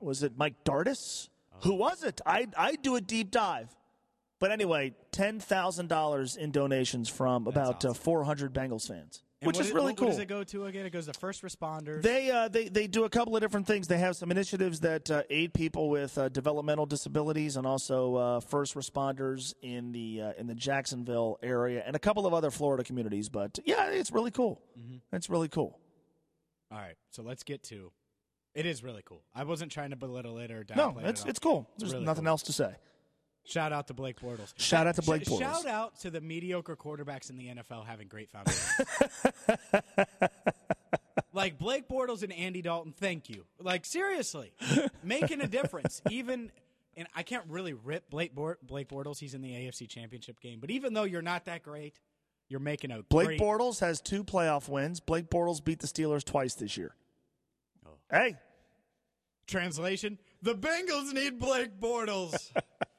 [0.00, 1.28] Was it Mike Dardis?
[1.62, 2.20] Who was it?
[2.26, 3.74] I I do a deep dive.
[4.40, 9.58] But anyway, ten thousand dollars in donations from about uh, 400 Bengals fans, And which
[9.58, 10.06] is it- really cool.
[10.06, 10.86] What does it go to again?
[10.86, 12.02] It goes to first responders.
[12.02, 13.88] They uh, they they do a couple of different things.
[13.88, 18.40] They have some initiatives that uh, aid people with uh, developmental disabilities and also uh,
[18.40, 22.84] first responders in the uh, in the Jacksonville area and a couple of other Florida
[22.84, 23.28] communities.
[23.28, 24.62] But yeah, it's really cool.
[24.78, 25.16] Mm-hmm.
[25.16, 25.78] It's really cool.
[26.70, 27.90] All right, so let's get to.
[28.54, 29.22] It is really cool.
[29.34, 31.30] I wasn't trying to belittle it or downplay No, it's at all.
[31.30, 31.68] it's cool.
[31.78, 32.30] There's really nothing cool.
[32.30, 32.74] else to say.
[33.44, 34.52] Shout out to Blake Bortles.
[34.56, 35.40] Shout out to Blake Bortles.
[35.40, 38.86] Shout out to the mediocre quarterbacks in the NFL having great foundations.
[41.32, 43.44] like Blake Bortles and Andy Dalton, thank you.
[43.58, 44.52] Like seriously,
[45.02, 46.00] making a difference.
[46.10, 46.52] Even
[46.96, 49.18] and I can't really rip Blake Bort- Blake Bortles.
[49.18, 51.98] He's in the AFC Championship game, but even though you're not that great,
[52.48, 55.00] you're making a Blake great, Bortles has two playoff wins.
[55.00, 56.94] Blake Bortles beat the Steelers twice this year.
[57.86, 57.90] Oh.
[58.10, 58.36] Hey,
[59.46, 62.50] Translation: The Bengals need Blake Bortles.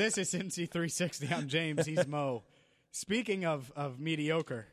[0.00, 1.28] this is Cincy 360.
[1.30, 1.84] I'm James.
[1.84, 2.42] He's Mo.
[2.90, 4.66] Speaking of of mediocre,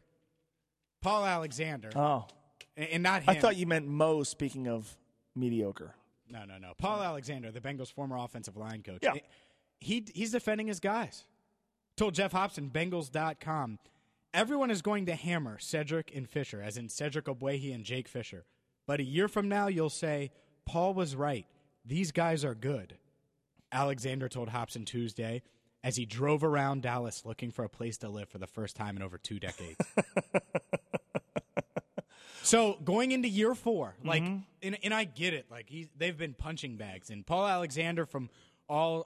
[1.02, 1.90] Paul Alexander.
[1.96, 2.26] oh,
[2.78, 3.30] and, and not him.
[3.30, 4.24] I thought you meant Mo.
[4.24, 4.98] Speaking of
[5.36, 5.94] mediocre,
[6.30, 6.74] No, no, no.
[6.78, 9.00] Paul Alexander, the Bengals' former offensive line coach.
[9.02, 9.16] Yeah.
[9.80, 11.26] He he's defending his guys.
[11.98, 13.80] Told Geoff Hobson, Bengals.com,
[14.34, 18.46] everyone is going to hammer Cedric and Fisher, as in Cedric Ogbuehi and Jake Fisher.
[18.86, 20.32] But a year from now, you'll say,
[20.66, 21.46] Paul was right.
[21.84, 22.98] These guys are good.
[23.72, 25.42] Alexander told Hobson Tuesday
[25.84, 28.96] as he drove around Dallas looking for a place to live for the first time
[28.96, 29.78] in over two decades.
[32.44, 36.34] So going into year four, like, and, and I get it, like he, they've been
[36.34, 38.30] punching bags, and Paul Alexander, from
[38.70, 39.06] all,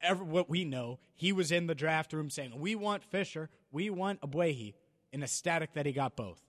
[0.00, 3.90] ever, what we know, he was in the draft room saying, "We want Fisher, we
[3.90, 4.72] want Ogbuehi,"
[5.12, 6.40] and ecstatic that he got both.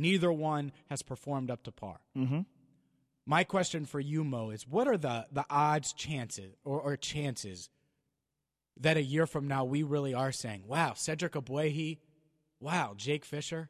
[0.00, 1.98] Neither one has performed up to par.
[2.16, 2.42] Mm-hmm.
[3.26, 7.70] My question for you, Mo, is what are the the odds, chances, or, or chances
[8.80, 11.98] that a year from now we really are saying, "Wow, Cedric Ogbuehi,
[12.60, 13.68] wow, Jake Fisher,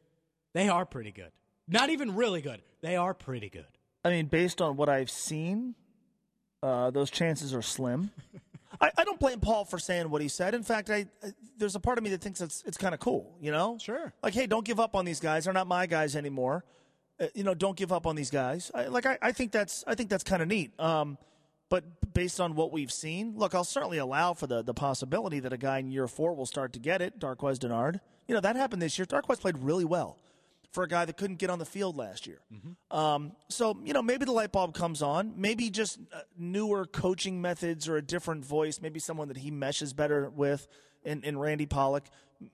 [0.53, 1.31] they are pretty good."
[1.67, 2.61] Not even really good.
[2.81, 3.67] They are pretty good.
[4.03, 5.75] I mean, based on what I've seen,
[6.61, 8.11] uh, those chances are slim.
[8.81, 10.53] I, I don't blame Paul for saying what he said.
[10.53, 12.99] In fact, I, I there's a part of me that thinks it's it's kind of
[12.99, 13.37] cool.
[13.39, 14.13] You know, Sure.
[14.23, 15.45] Like, hey, don't give up on these guys.
[15.45, 16.65] They're not my guys anymore.
[17.23, 18.71] Uh, you know, don't give up on these guys.
[18.73, 20.77] I, like, I, I think that's I think that's kind of neat.
[20.79, 21.17] Um,
[21.69, 25.53] but based on what we've seen, look, I'll certainly allow for the the possibility that
[25.53, 27.19] a guy in year four will start to get it.
[27.19, 27.99] Darqueze Dennard.
[28.27, 29.05] You know, that happened this year.
[29.05, 30.17] Darqueze played really well
[30.71, 32.39] for a guy that couldn't get on the field last year.
[32.89, 35.33] Um, so, you know, maybe the light bulb comes on.
[35.37, 38.81] Maybe just uh, newer coaching methods or a different voice.
[38.81, 40.67] Maybe someone that he meshes better with
[41.03, 42.05] in, in Randy Pollack.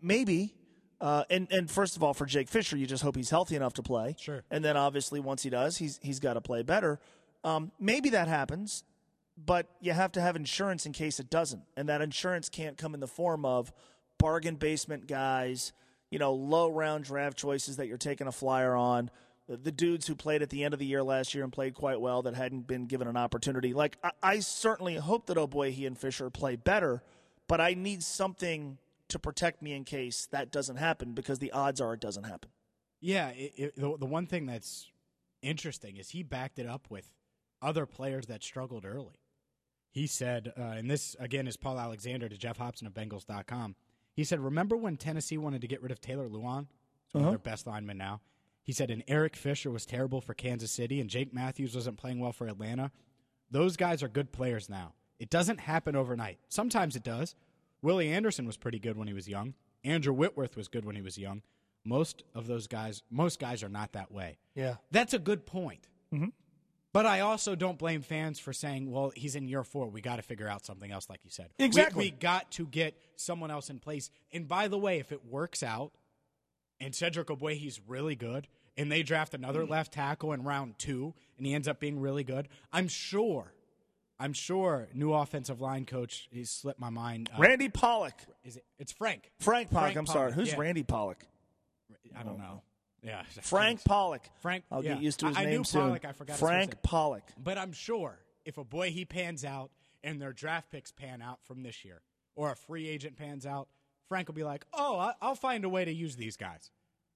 [0.02, 0.54] Maybe.
[1.02, 3.74] Uh, and, and first of all, for Jake Fisher, you just hope he's healthy enough
[3.74, 4.16] to play.
[4.20, 4.44] Sure.
[4.52, 7.00] And then obviously, once he does, he's, he's got to play better.
[7.44, 8.84] Um, maybe that happens,
[9.38, 11.64] but you have to have insurance in case it doesn't.
[11.78, 13.72] And that insurance can't come in the form of
[14.18, 15.74] bargain basement guys–
[16.10, 19.10] you know, low round draft choices that you're taking a flyer on.
[19.48, 21.74] The, the dudes who played at the end of the year last year and played
[21.74, 23.74] quite well that hadn't been given an opportunity.
[23.74, 27.04] Like, I, I certainly hope that Ogbuehi and Fisher play better,
[27.48, 28.78] but I need something
[29.10, 32.50] to protect me in case that doesn't happen because the odds are it doesn't happen.
[33.02, 34.92] Yeah, it, it, the, the one thing that's
[35.42, 37.12] interesting is he backed it up with
[37.62, 39.20] other players that struggled early.
[39.92, 43.76] He said, uh, and this again is Paul Alexander to Geoff Hobson of Bengals.com.
[44.16, 46.68] He said, Remember when Tennessee wanted to get rid of Taylor Lewan?
[47.06, 47.34] He's one Uh-huh.
[47.36, 48.22] of their best linemen now.
[48.64, 52.20] He said, and Eric Fisher was terrible for Kansas City, and Jake Matthews wasn't playing
[52.20, 52.92] well for Atlanta.
[53.50, 54.94] Those guys are good players now.
[55.18, 56.38] It doesn't happen overnight.
[56.50, 57.34] Sometimes it does.
[57.82, 59.54] Willie Anderson was pretty good when he was young.
[59.84, 61.42] Andrew Whitworth was good when he was young.
[61.86, 64.38] Most of those guys, most guys are not that way.
[64.56, 64.76] Yeah.
[64.92, 65.88] That's a good point.
[66.14, 66.34] Mhm.
[66.92, 69.88] But I also don't blame fans for saying, well, he's in year four.
[69.88, 71.50] We got to figure out something else, like you said.
[71.60, 72.06] Exactly.
[72.06, 74.10] We, got to get someone else in place.
[74.34, 75.94] And by the way, if it works out
[76.82, 79.72] and Cedric Ogbuehi's really good and they draft another Mm-hmm.
[79.72, 83.54] left tackle in round two and he ends up being really good, I'm sure,
[84.20, 87.30] I'm sure new offensive line coach, he slipped my mind.
[87.34, 88.16] uh, Randy Pollack.
[88.44, 88.66] Is it?
[88.78, 89.32] It's Frank.
[89.40, 89.94] Frank Pollack.
[89.94, 90.34] Frank I'm sorry.
[90.34, 90.60] Who's yeah.
[90.60, 91.26] Randy Pollack?
[92.18, 92.62] I don't know.
[93.02, 93.24] Yeah.
[93.42, 94.30] Frank Pollack.
[94.42, 94.66] Frank.
[94.72, 94.96] I'll yeah.
[94.96, 95.82] get used to his I, I name knew soon.
[95.84, 96.06] Pollack.
[96.06, 96.38] I forgot.
[96.38, 96.82] Frank.
[96.82, 97.24] Pollack.
[97.42, 99.72] But I'm sure if a boy he pans out
[100.04, 102.02] and their draft picks pan out from this year,
[102.36, 103.68] or a free agent pans out,
[104.08, 106.72] Frank will be like, "Oh, I'll find a way to use these guys."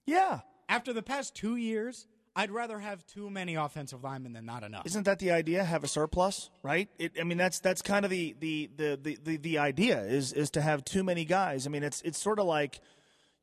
[0.05, 0.41] Yeah.
[0.69, 4.85] After the past two years, I'd rather have too many offensive linemen than not enough.
[4.85, 5.63] Isn't that the idea?
[5.63, 6.89] Have a surplus, right?
[6.97, 10.33] It, I mean, that's that's kind of the the, the, the, the the idea is
[10.33, 11.67] is to have too many guys.
[11.67, 12.79] I mean, it's it's sort of like,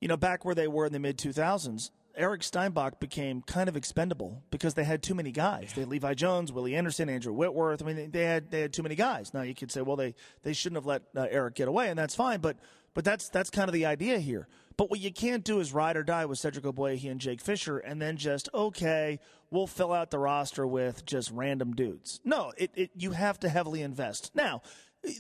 [0.01, 1.93] you know, back where they were in the mid two thousands.
[2.17, 5.73] Eric Steinbach became kind of expendable because they had too many guys.
[5.75, 7.83] They had Levi Jones, Willie Anderson, Andrew Whitworth.
[7.83, 9.33] I mean, they had they had too many guys.
[9.33, 11.99] Now you could say, well, they they shouldn't have let uh, Eric get away, and
[11.99, 12.41] that's fine.
[12.41, 12.57] But
[12.93, 14.49] but that's that's kind of the idea here.
[14.81, 17.77] But what you can't do is ride or die with Cedric Ogbuehi and Jake Fisher,
[17.77, 22.19] and then just okay, we'll fill out the roster with just random dudes.
[22.25, 24.31] No, it, it you have to heavily invest.
[24.35, 24.63] Now,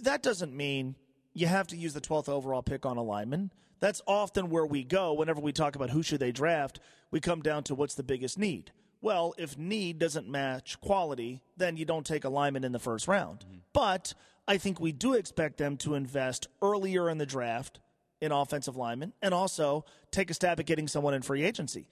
[0.01, 0.97] that doesn't mean
[1.35, 3.53] you have to use the 12th overall pick on a lineman.
[3.81, 6.81] That's often where we go whenever we talk about who should they draft.
[7.11, 8.73] We come down to what's the biggest need.
[9.03, 13.07] Well, if need doesn't match quality, then you don't take a lineman in the first
[13.07, 13.41] round.
[13.41, 13.59] Mm-hmm.
[13.75, 14.15] But
[14.49, 17.79] I think we do expect them to invest earlier in the draft
[18.21, 21.87] in offensive linemen and also take a stab at getting someone in free agency.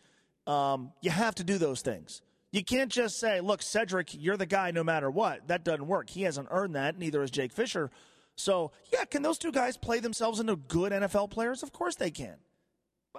[0.47, 2.23] Um, you have to do those things.
[2.51, 5.49] You can't just say, look, Cedric, you're the guy no matter what.
[5.49, 6.09] That doesn't work.
[6.09, 7.91] He hasn't earned that, neither has Jake Fisher.
[8.37, 11.63] So, yeah, can those two guys play themselves into good NFL players?
[11.63, 12.37] Of course they can.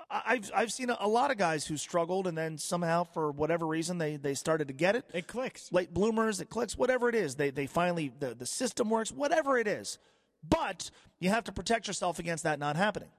[0.10, 3.66] I've I've seen a, a lot of guys who struggled and then somehow for whatever
[3.68, 5.06] reason they, they started to get it.
[5.14, 5.72] It clicks.
[5.72, 7.36] Late bloomers, it clicks, whatever it is.
[7.36, 9.98] They they finally the, the system works, whatever it is.
[10.48, 13.10] But you have to protect yourself against that not happening.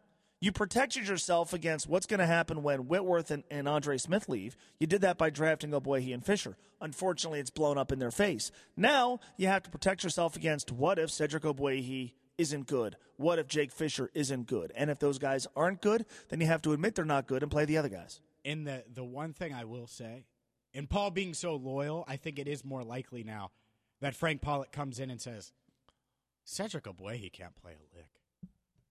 [0.43, 4.57] You protected yourself against what's going to happen when Whitworth and, and Andre Smith leave.
[4.79, 6.57] You did that by drafting Ogbuehi and Fisher.
[6.81, 8.51] Unfortunately, it's blown up in their face.
[8.75, 12.97] Now you have to protect yourself against what if Cedric Ogbuehi isn't good?
[13.17, 14.73] What if Jake Fisher isn't good?
[14.75, 17.53] And if those guys aren't good, then you have to admit they're not good and
[17.53, 18.23] play the other guys.
[18.43, 20.25] In the the one thing I will say,
[20.73, 23.51] and Paul being so loyal, I think it is more likely now
[24.01, 25.53] that Frank Pollack comes in and says,
[26.51, 28.09] Cedric Ogbuehi can't play a lick.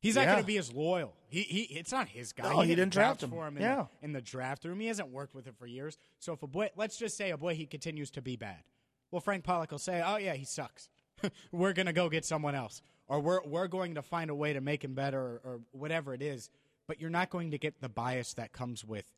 [0.01, 0.31] He's not Yeah.
[0.33, 1.13] going to be as loyal.
[1.27, 2.49] He, he it's not his guy.
[2.53, 3.31] No, he didn't draft him.
[3.31, 3.87] for him in, Yeah.
[3.99, 4.79] the, in the draft room.
[4.79, 5.97] He hasn't worked with him for years.
[6.19, 8.63] So if a boy, let's just say a boy he continues to be bad.
[9.11, 10.87] Well, Frank Pollack will say, "Oh yeah, he sucks.
[11.51, 14.53] we're going to go get someone else, or we're we're going to find a way
[14.53, 16.49] to make him better, or, or whatever it is."
[16.87, 19.11] But you're not going to get the bias that comes with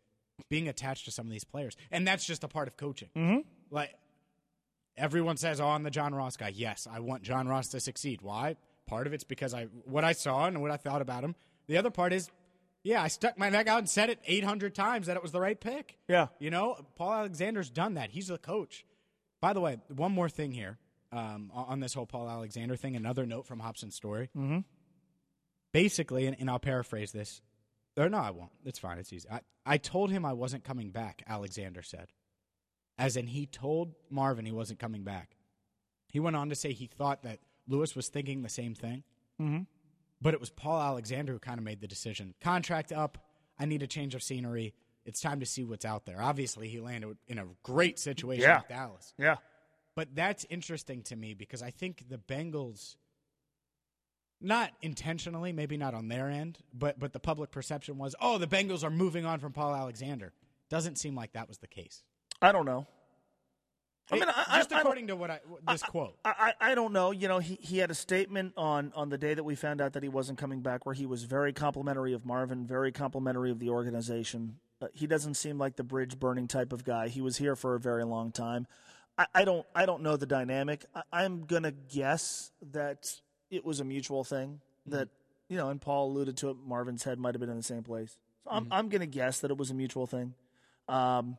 [0.50, 3.10] being attached to some of these players, and that's just a part of coaching.
[3.16, 3.40] Mm-hmm.
[3.70, 3.94] Like
[4.98, 8.22] everyone says, "Oh, I'm the John Ross guy." Yes, I want John Ross to succeed.
[8.22, 8.56] Why?
[8.88, 11.36] Part of it's because I what I saw and what I thought about him.
[11.68, 12.30] The other part is,
[12.84, 15.40] yeah, I stuck my neck out and said it 800 times that it was the
[15.40, 15.98] right pick.
[16.08, 16.28] Yeah.
[16.40, 18.10] You know, Paul Alexander's done that.
[18.10, 18.86] He's the coach.
[19.40, 20.78] By the way, one more thing here
[21.12, 22.96] um, on this whole Paul Alexander thing.
[22.96, 24.30] Another note from Hobson's story.
[24.36, 24.60] Mm-hmm.
[25.72, 27.42] Basically, and, and I'll paraphrase this.
[27.98, 28.52] Or no, I won't.
[28.66, 28.98] It's fine.
[28.98, 29.28] It's easy.
[29.30, 32.12] I, I told him I wasn't coming back, Alexander said.
[32.98, 35.36] As in, he told Marvin he wasn't coming back.
[36.08, 39.04] He went on to say he thought that Lewis was thinking the same thing,
[39.42, 39.62] Mm-hmm.
[40.22, 42.36] but it was Paul Alexander who kind of made the decision.
[42.42, 43.18] Contract up.
[43.58, 44.74] I need a change of scenery.
[45.06, 46.22] It's time to see what's out there.
[46.22, 48.60] Obviously, he landed in a great situation Yeah.
[48.60, 49.14] with Dallas.
[49.18, 49.38] Yeah.
[49.96, 52.96] But that's interesting to me because I think the Bengals,
[54.40, 58.48] not intentionally, maybe not on their end, but but the public perception was, oh, the
[58.48, 60.34] Bengals are moving on from Paul Alexander.
[60.70, 62.04] Doesn't seem like that was the case.
[62.42, 62.88] I don't know.
[64.12, 66.18] I mean, I, just I, I according to what I this quote.
[66.26, 67.12] I, I I don't know.
[67.12, 69.94] You know, he, he had a statement on, on the day that we found out
[69.94, 73.60] that he wasn't coming back where he was very complimentary of Marvin, very complimentary of
[73.60, 74.58] the organization.
[74.82, 77.08] Uh, he doesn't seem like the bridge burning type of guy.
[77.08, 78.68] He was here for a very long time.
[79.18, 80.86] I, I don't I don't know the dynamic.
[80.94, 83.16] I, I'm gonna guess that
[83.50, 84.60] it was a mutual thing.
[84.88, 85.08] That
[85.48, 86.58] you know, and Paul alluded to it.
[86.66, 88.18] Marvin's head might have been in the same place.
[88.44, 90.34] So I'm I'm gonna guess that it was a mutual thing.
[90.90, 91.38] Um,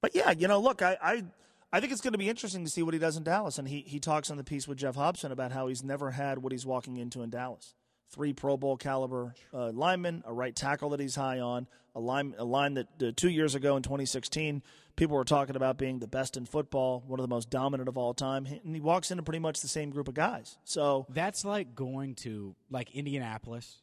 [0.00, 1.24] but yeah, you know, look, I, I,
[1.72, 3.58] I think it's going to be interesting to see what he does in Dallas.
[3.58, 6.38] And he, he talks on the piece with Geoff Hobson about how he's never had
[6.38, 7.74] what he's walking into in Dallas.
[8.10, 12.34] Three Pro Bowl caliber uh, linemen, a right tackle that he's high on, a line,
[12.38, 14.62] a line that uh, two years ago in 2016,
[14.96, 17.98] people were talking about being the best in football, one of the most dominant of
[17.98, 18.46] all time.
[18.46, 20.56] And he walks into pretty much the same group of guys.
[20.64, 23.82] So That's like going to like Indianapolis,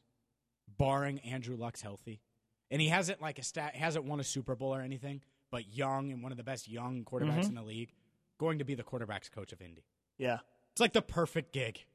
[0.76, 2.22] barring Andrew Luck's healthy,
[2.72, 5.22] and he hasn't like a stat hasn't won a Super Bowl or anything,
[5.56, 7.50] but young and one of the best young quarterbacks Mhm.
[7.50, 7.94] in the league,
[8.38, 9.86] going to be the quarterbacks coach of Indy.
[10.18, 10.40] yeah,
[10.74, 11.86] It's like the perfect gig,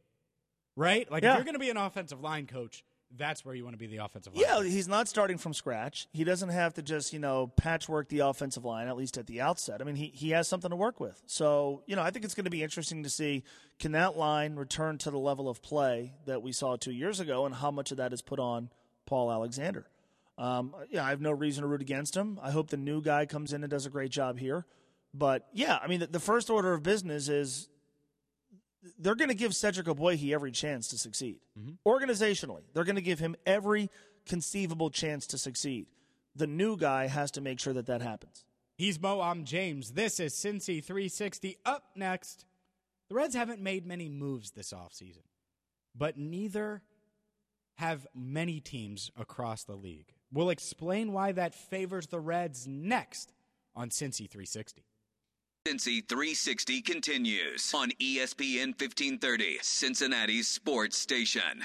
[0.77, 1.11] right?
[1.11, 1.33] Like Yeah.
[1.33, 3.87] if you're going to be an offensive line coach, that's where you want to be
[3.89, 4.45] the offensive line.
[4.47, 6.07] Yeah, he's not starting from scratch.
[6.13, 9.41] He doesn't have to just, you know, patchwork the offensive line, at least at the
[9.41, 9.83] outset.
[9.83, 11.21] I mean, he, he has something to work with.
[11.27, 13.43] So, you know, I think it's going to be interesting to see
[13.79, 17.45] can that line return to the level of play that we saw two years ago
[17.45, 18.71] and how much of that is put on
[19.07, 19.87] Paul Alexander.
[20.41, 22.41] Um, yeah, I have no reason to root against him.
[22.43, 24.65] I hope the new guy comes in and does a great job here.
[25.13, 27.69] But yeah, I mean, the, the first order of business is
[28.99, 31.41] they're going to give Cedric Ogbuehi every chance to succeed.
[31.87, 33.91] Organizationally, they're going to give him every
[34.27, 35.87] conceivable chance to succeed.
[36.35, 38.45] the new guy has to make sure that that happens.
[38.77, 39.21] He's Mo.
[39.21, 39.93] I'm James.
[39.93, 41.59] This is Cincy 360.
[41.67, 42.47] Up next,
[43.11, 45.25] the Reds haven't made many moves this offseason,
[45.95, 46.83] but neither
[47.75, 50.15] have many teams across the league.
[50.33, 53.33] We'll explain why that favors the Reds next
[53.75, 54.85] on Cincy 360.
[55.67, 61.65] Cincy 360 continues on ESPN 1530, Cincinnati's sports station.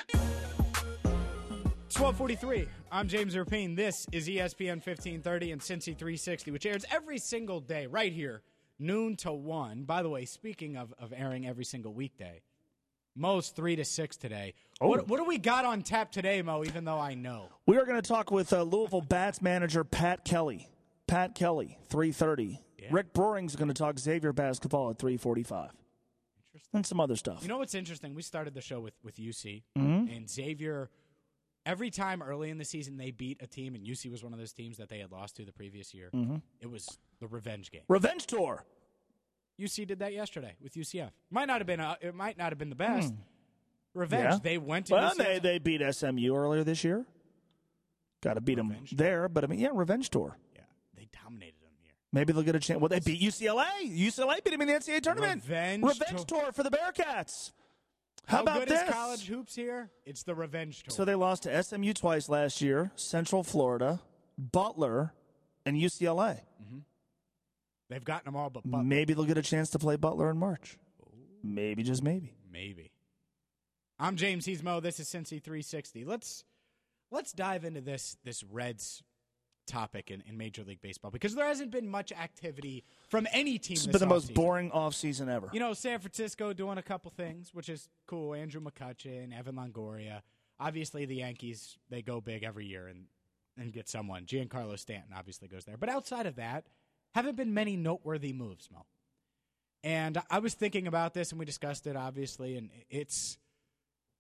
[1.94, 2.68] 1243.
[2.92, 3.76] I'm James Rapien.
[3.76, 8.42] This is ESPN 1530 and Cincy 360, which airs every single day right here,
[8.80, 9.84] noon to 1.
[9.84, 12.42] By the way, speaking of, of airing every single weekday,
[13.16, 14.54] Mo's 3 to 6 today.
[14.82, 14.88] Oh.
[14.90, 17.48] What, what do we got on tap today, Mo, even though I know?
[17.66, 20.68] We are going to talk with uh, Louisville Bats manager Pat Kelly.
[21.08, 22.62] Pat Kelly, 330.
[22.92, 25.72] Rick Broering's going to talk Xavier basketball at 345.
[26.74, 27.40] And some other stuff.
[27.42, 28.14] You know what's interesting?
[28.16, 30.16] We started the show with, with UC, Mhm.
[30.16, 30.90] and Xavier,
[31.66, 34.40] every time early in the season they beat a team, and UC was one of
[34.40, 36.42] those teams that they had lost to the previous year, Mhm.
[36.60, 37.82] it was the revenge game.
[37.88, 38.66] Revenge tour.
[39.60, 41.12] UC did that yesterday with UCF.
[41.32, 43.14] Might not have been a, it might not have been the best.
[43.14, 43.20] Hmm.
[43.94, 44.24] Revenge.
[44.34, 44.40] Yeah.
[44.44, 45.18] They went to Well, UCF.
[45.18, 47.06] they, they beat SMU earlier this year.
[48.22, 50.36] Got to beat them there, but I mean, yeah, revenge tour.
[50.56, 50.62] Yeah,
[50.98, 51.92] they dominated them here.
[52.12, 52.80] Maybe they'll get a chance.
[52.82, 53.64] Well, they beat UCLA.
[53.86, 55.44] UCLA beat them in the NCAA tournament.
[55.44, 56.42] Revenge Revenge tour.
[56.42, 57.52] tour for the Bearcats.
[58.26, 58.82] How, How about good this?
[58.82, 59.92] is college hoops here?
[60.06, 60.96] It's the revenge tour.
[60.96, 64.02] So they lost to SMU twice last year, Central Florida,
[64.38, 65.14] Butler,
[65.66, 66.40] and UCLA.
[67.90, 68.84] They've gotten them all, but Butler.
[68.84, 70.78] Maybe they'll get a chance to play Butler in March.
[71.44, 72.34] Maybe, just maybe.
[72.52, 72.92] Maybe.
[74.00, 74.46] I'm James.
[74.46, 74.80] He's Mo.
[74.80, 76.04] This is Cincy 360.
[76.04, 76.44] Let's
[77.12, 79.04] let's dive into this this Reds
[79.68, 83.76] topic in, in Major League Baseball because there hasn't been much activity from any team.
[83.76, 84.36] It's been the most offseason.
[84.36, 85.50] boring offseason ever.
[85.54, 88.34] You know, San Francisco doing a couple things, which is cool.
[88.34, 90.22] Andrew McCutchen, Evan Longoria.
[90.60, 93.06] Obviously, the Yankees they go big every year and
[93.58, 94.26] and get someone.
[94.26, 96.66] Giancarlo Stanton obviously goes there, but outside of that,
[97.16, 98.86] haven't been many noteworthy moves, Mo.
[99.86, 103.38] And I was thinking about this, and we discussed it obviously, and it's.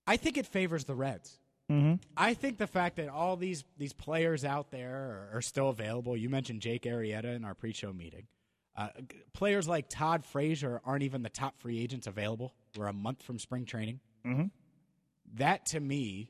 [0.07, 1.37] I think it favors the Reds.
[1.69, 1.95] Mm-hmm.
[2.15, 4.95] I think the fact that all these these players out there
[5.33, 6.15] are, are still available.
[6.15, 8.27] You mentioned Jake Arrieta in our pre-show meeting.
[8.77, 8.89] Uh,
[9.33, 12.53] players like Todd Frazier aren't even the top free agents available.
[12.77, 13.99] We're a month from spring training.
[14.25, 14.51] Mhm.
[15.35, 16.29] That to me,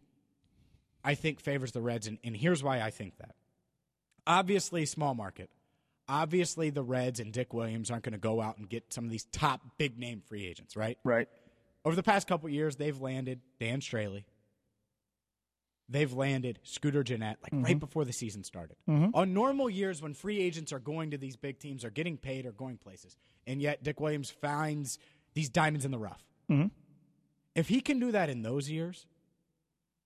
[1.04, 3.36] I think favors the Reds, and, and here's why I think that.
[4.26, 5.50] Obviously, small market.
[6.08, 9.10] Obviously, the Reds and Dick Williams aren't going to go out and get some of
[9.12, 10.98] these top big name free agents, right?
[11.04, 11.28] Right.
[11.84, 14.24] Over the past couple years, they've landed Dan Straily.
[15.88, 17.80] They've landed Scooter Gennett like right Mhm.
[17.80, 18.78] before the season started.
[18.88, 19.12] Mhm.
[19.14, 22.46] On normal years, when free agents are going to these big teams, are getting paid
[22.48, 24.98] or going places, and yet Dick Williams finds
[25.36, 26.24] these diamonds in the rough.
[26.50, 26.72] Mhm.
[27.54, 29.06] If he can do that in those years,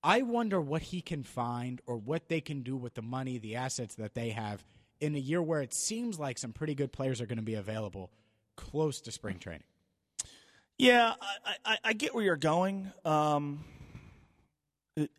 [0.04, 3.56] I wonder what he can find or what they can do with the money, the
[3.56, 4.66] assets that they have
[5.00, 7.56] in a year where it seems like some pretty good players are going to be
[7.56, 8.12] available
[8.56, 9.64] close to spring training.
[10.78, 11.14] Yeah,
[11.45, 12.91] I, I, I get where you're going.
[13.04, 13.64] Um,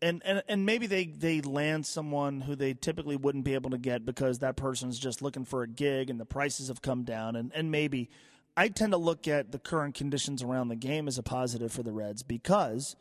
[0.01, 3.77] and, and and maybe they, they land someone who they typically wouldn't be able to
[3.77, 7.35] get because that person's just looking for a gig and the prices have come down.
[7.35, 8.09] And, and maybe
[8.55, 11.83] I tend to look at the current conditions around the game as a positive for
[11.83, 12.95] the Reds because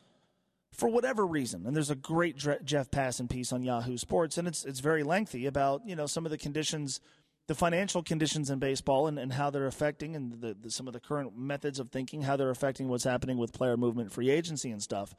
[0.73, 4.65] for whatever reason, and there's a great Jeff Passan piece on Yahoo Sports, and it's
[4.65, 7.01] it's very lengthy about you know some of the conditions,
[7.49, 10.93] the financial conditions in baseball, and, and how they're affecting, and the, the, some of
[10.93, 14.71] the current methods of thinking, how they're affecting what's happening with player movement, free agency,
[14.71, 15.15] and stuff.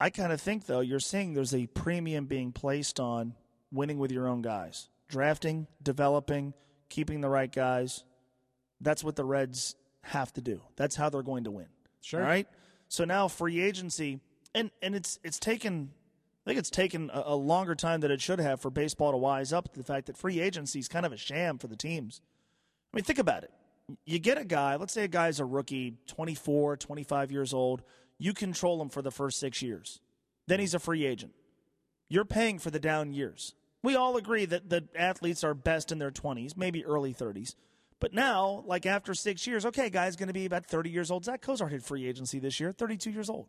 [0.00, 3.34] I kind of think though you're seeing there's a premium being placed on
[3.72, 6.52] winning with your own guys, drafting, developing,
[6.88, 8.04] keeping the right guys.
[8.80, 10.60] That's what the Reds have to do.
[10.76, 11.68] That's how they're going to win.
[12.00, 12.20] Sure.
[12.20, 12.46] All right.
[12.88, 14.20] So now free agency,
[14.54, 15.90] and and it's it's taken.
[16.46, 19.16] I think it's taken a, a longer time than it should have for baseball to
[19.16, 21.76] wise up to the fact that free agency is kind of a sham for the
[21.76, 22.20] teams.
[22.92, 23.50] I mean, think about it.
[24.04, 27.82] You get a guy, let's say a guy's a rookie, 24, 25 years old.
[28.18, 30.00] You control him for the first six years.
[30.46, 31.32] Then he's a free agent.
[32.08, 33.54] You're paying for the down years.
[33.82, 37.54] We all agree that the athletes are best in their 20s, maybe early 30s.
[38.00, 41.24] But now, like after six years, okay, guy's going to be about 30 years old.
[41.24, 43.48] Zack Cozart hit free agency this year, 32 years old.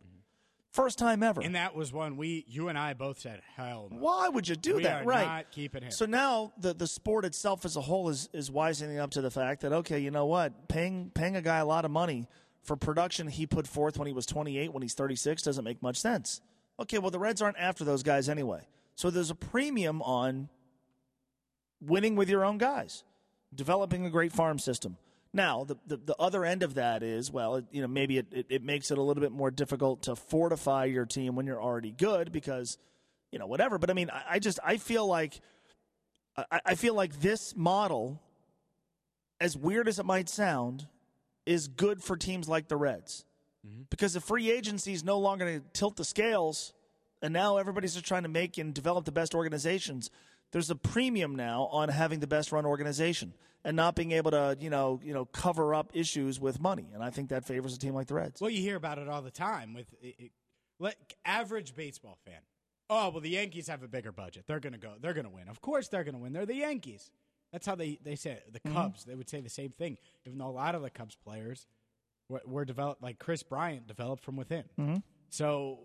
[0.76, 1.40] First time ever.
[1.40, 3.96] And that was when we, you and I both said, hell no.
[3.98, 5.06] Why would you do We that?
[5.06, 5.26] right.
[5.26, 5.90] not keeping him.
[5.90, 9.30] So now the the sport itself as a whole is is wisening up to the
[9.30, 12.28] fact that okay, you know what, paying paying a guy a lot of money
[12.62, 15.96] for production he put forth when he was 28, when he's 36, doesn't make much
[15.96, 16.42] sense.
[16.78, 18.60] Okay, well the Reds aren't after those guys anyway.
[18.96, 20.50] So there's a premium on
[21.80, 23.02] winning with your own guys,
[23.54, 24.98] developing a great farm system.
[25.36, 28.26] Now, the, the, the other end of that is, well, it, you know, maybe it,
[28.32, 31.62] it, it makes it a little bit more difficult to fortify your team when you're
[31.62, 32.78] already good because,
[33.30, 33.76] you know, whatever.
[33.76, 35.40] But I mean, I, I just, I feel like
[36.36, 38.20] I, I feel like this model,
[39.38, 40.86] as weird as it might sound,
[41.44, 43.26] is good for teams like the Reds.
[43.66, 43.82] Mm-hmm.
[43.90, 46.72] Because the free agency is no longer going to tilt the scales,
[47.20, 50.10] and now everybody's just trying to make and develop the best organizations,
[50.56, 54.56] there's a premium now on having the best run organization and not being able to,
[54.58, 56.88] you know, you know, cover up issues with money.
[56.94, 58.40] And I think that favors a team like the Reds.
[58.40, 60.32] Well, you hear about it all the time with it, it,
[60.80, 60.96] like
[61.26, 62.40] average baseball fan.
[62.88, 64.44] Oh well, the Yankees have a bigger budget.
[64.46, 64.94] They're gonna go.
[64.98, 65.46] They're gonna win.
[65.50, 66.32] Of course, they're gonna win.
[66.32, 67.10] They're the Yankees.
[67.52, 68.50] That's how they they say it.
[68.54, 68.72] The Mhm.
[68.72, 69.04] Cubs.
[69.04, 69.98] They would say the same thing.
[70.24, 71.66] Even though a lot of the Cubs players
[72.30, 74.64] were, were developed, like Kris Bryant, developed from within.
[74.78, 75.02] Mhm.
[75.28, 75.80] So,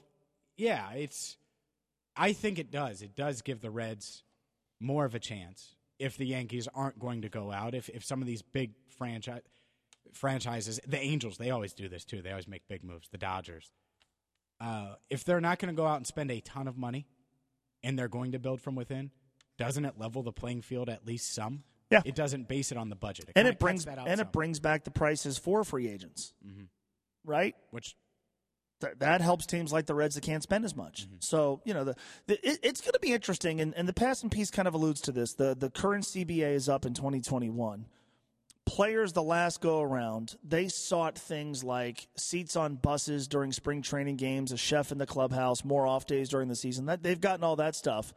[0.56, 1.36] yeah, it's.
[2.16, 3.02] I think it does.
[3.02, 4.24] It does give the Reds
[4.82, 7.74] more of a chance if the Yankees aren't going to go out.
[7.76, 9.42] If if some of these big franchise
[10.14, 12.22] franchises, the Angels, they always do this too.
[12.22, 13.08] They always make big moves.
[13.10, 13.72] The Dodgers,
[14.60, 17.06] uh, if they're not going to go out and spend a ton of money,
[17.84, 19.12] and they're going to build from within,
[19.58, 21.64] doesn't it level the playing field at least some?
[21.90, 22.02] Yeah.
[22.06, 23.26] It doesn't base it on the budget.
[23.30, 24.08] It and it brings and some.
[24.20, 26.68] it brings back the prices for free agents, Mhm.
[27.26, 27.56] right?
[27.72, 27.96] Which
[28.82, 31.04] Th- that helps teams like the Reds that can't spend as much.
[31.04, 31.16] Mm-hmm.
[31.20, 31.96] So you know the,
[32.28, 35.02] the it, it's going to be interesting, and, and the Passan piece kind of alludes
[35.02, 35.34] to this.
[35.34, 37.86] The the current CBA is up in 2021.
[38.66, 44.18] Players the last go around, they sought things like seats on buses during spring training
[44.18, 46.86] games, a chef in the clubhouse, more off days during the season.
[46.86, 48.14] That they've gotten all that stuff.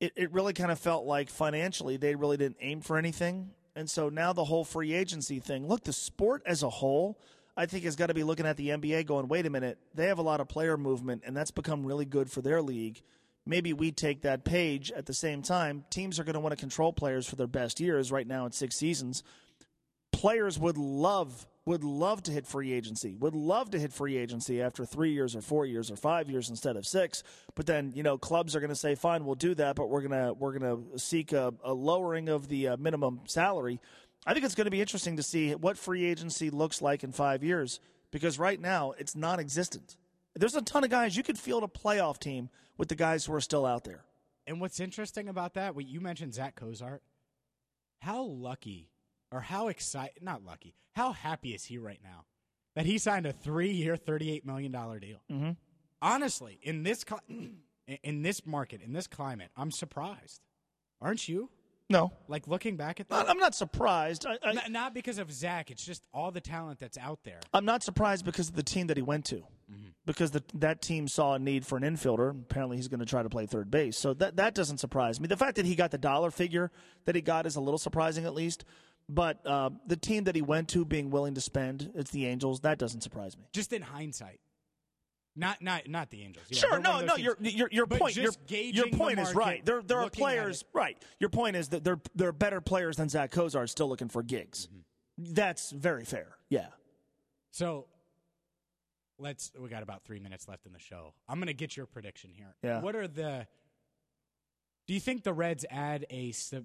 [0.00, 3.88] It it really kind of felt like financially they really didn't aim for anything, and
[3.88, 5.66] so now the whole free agency thing.
[5.66, 7.18] Look, the sport as a whole,
[7.56, 10.06] I think has got to be looking at the NBA going, wait a minute, they
[10.06, 13.02] have a lot of player movement, and that's become really good for their league.
[13.46, 15.84] Maybe we take that page at the same time.
[15.90, 18.52] Teams are going to want to control players for their best years right now in
[18.52, 19.22] six seasons.
[20.12, 23.14] Players would love would love to hit free agency.
[23.16, 26.48] Would love to hit free agency after 3 years or 4 years or 5 years
[26.48, 27.22] instead of 6.
[27.54, 30.00] But then, you know, clubs are going to say, "Fine, we'll do that, but we're
[30.00, 33.78] going to we're going to seek a, a lowering of the uh, minimum salary."
[34.26, 37.12] I think it's going to be interesting to see what free agency looks like in
[37.12, 39.96] 5 years because right now it's non-existent.
[40.34, 43.34] There's a ton of guys you could field a playoff team with the guys who
[43.34, 44.04] are still out there.
[44.46, 47.02] And what's interesting about that, what you mentioned Zack Cozart,
[48.00, 48.90] how lucky
[49.30, 52.24] or how excited, not lucky, how happy is he right now
[52.74, 55.22] that he signed a three year, $38 million deal?
[55.30, 55.50] Mm-hmm.
[56.02, 57.04] Honestly, in this,
[58.02, 60.40] in this market, in this climate, I'm surprised.
[61.00, 61.50] Aren't you?
[61.90, 62.12] No.
[62.28, 63.28] Like looking back at that?
[63.28, 64.24] I'm not surprised.
[64.24, 67.40] I, I, N- not because of Zach, it's just all the talent that's out there.
[67.52, 69.42] I'm not surprised because of the team that he went to.
[70.06, 72.30] Because the, that team saw a need for an infielder.
[72.30, 73.96] Apparently, he's going to try to play third base.
[73.96, 75.28] So that that doesn't surprise me.
[75.28, 76.72] The fact that he got the dollar figure
[77.04, 78.64] that he got is a little surprising, at least.
[79.08, 82.60] But uh, the team that he went to, being willing to spend, it's the Angels.
[82.60, 83.44] That doesn't surprise me.
[83.52, 84.40] Just in hindsight.
[85.36, 86.44] Not not not the Angels.
[86.48, 87.16] Yeah, sure, no, no.
[87.16, 88.16] Your your your But point.
[88.16, 89.64] Your, your point is right.
[89.64, 90.64] There there are players.
[90.72, 91.00] Right.
[91.20, 94.66] Your point is that they're they're better players than Zack Cozart still looking for gigs.
[94.66, 95.34] Mm-hmm.
[95.34, 96.36] That's very fair.
[96.48, 96.66] Yeah.
[97.52, 97.86] So
[99.18, 101.14] let's we got about three minutes left in the show.
[101.28, 102.54] I'm gonna get your prediction here.
[102.62, 102.80] Yeah.
[102.80, 103.46] What are the
[104.86, 106.64] do you think the Reds add a sub,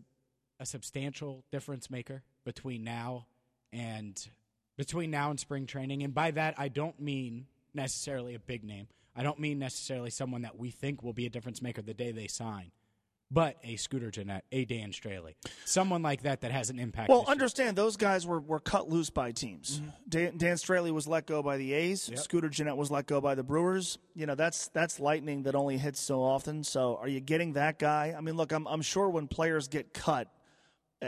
[0.59, 3.27] a substantial difference maker between now
[3.71, 4.27] and
[4.75, 6.01] between now and spring training?
[6.01, 7.45] And by that I don't mean
[7.75, 8.87] necessarily a big name.
[9.15, 12.11] I don't mean necessarily someone that we think will be a difference maker the day
[12.11, 12.71] they sign.
[13.31, 15.33] But a Scooter Gennett, a Dan Straily,
[15.65, 17.09] someone like that that has an impact.
[17.09, 19.81] Well, understand those guys were, were cut loose by teams.
[20.07, 22.03] Dan, Dan Straily was let go by the A's.
[22.03, 22.13] Mm-hmm.
[22.13, 22.23] Yep.
[22.23, 23.97] Scooter Gennett was let go by the Brewers.
[24.13, 26.63] You know that's that's lightning that only hits so often.
[26.63, 28.13] So are you getting that guy?
[28.15, 30.27] I mean, look, I'm I'm sure when players get cut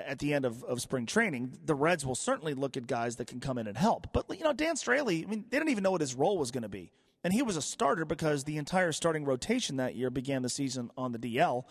[0.06, 3.28] at the end of, of spring training, the Reds will certainly look at guys that
[3.28, 4.08] can come in and help.
[4.14, 6.52] But you know, Dan Straily, I mean, they didn't even know what his role was
[6.52, 6.92] going to be,
[7.24, 10.92] and he was a starter because the entire starting rotation that year began the season
[10.98, 11.64] on the DL.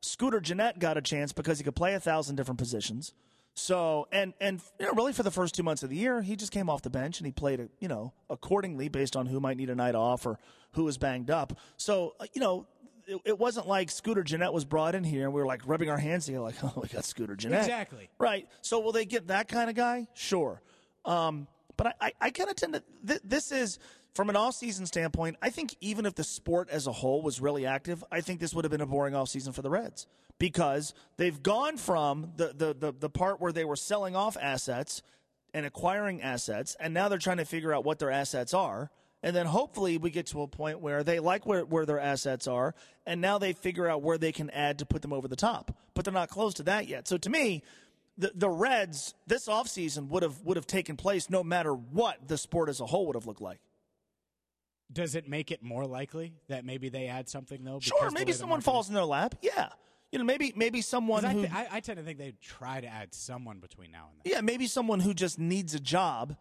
[0.00, 3.14] Scooter Gennett got a chance because he could play a thousand different positions.
[3.54, 6.36] So and and you know, really for the first two months of the year, he
[6.36, 9.56] just came off the bench and he played you know accordingly based on who might
[9.56, 10.38] need a night off or
[10.72, 11.58] who was banged up.
[11.76, 12.66] So uh, you know.
[13.06, 15.90] It, it wasn't like Scooter Gennett was brought in here and we were like rubbing
[15.90, 17.60] our hands together, like, oh, we got Scooter Gennett.
[17.60, 18.08] Exactly.
[18.18, 18.48] Right.
[18.62, 20.06] So will they get that kind of guy?
[20.14, 20.62] Sure.
[21.04, 21.46] Um,
[21.76, 22.82] but I, I, I kind of tend to.
[23.06, 23.78] Th- this is
[24.14, 25.36] from an off-season standpoint.
[25.42, 28.54] I think even if the sport as a whole was really active, I think this
[28.54, 30.06] would have been a boring off-season for the Reds
[30.38, 35.02] because they've gone from the the the, the part where they were selling off assets
[35.52, 38.90] and acquiring assets, and now they're trying to figure out what their assets are.
[39.24, 42.46] And then hopefully we get to a point where they like where, where their assets
[42.46, 42.74] are,
[43.06, 45.74] and now they figure out where they can add to put them over the top.
[45.94, 47.08] But they're not close to that yet.
[47.08, 47.62] So to me,
[48.18, 52.36] the, the Reds this offseason would have would have taken place no matter what the
[52.36, 53.60] sport as a whole would have looked like.
[54.92, 57.80] Does it make it more likely that maybe they add something though?
[57.80, 58.90] Sure, maybe someone falls is?
[58.90, 59.36] in their lap.
[59.40, 59.70] Yeah.
[60.12, 62.82] You know, maybe maybe someone I, who th- I, I tend to think they'd try
[62.82, 64.32] to add someone between now and then.
[64.34, 66.36] Yeah, maybe someone who just needs a job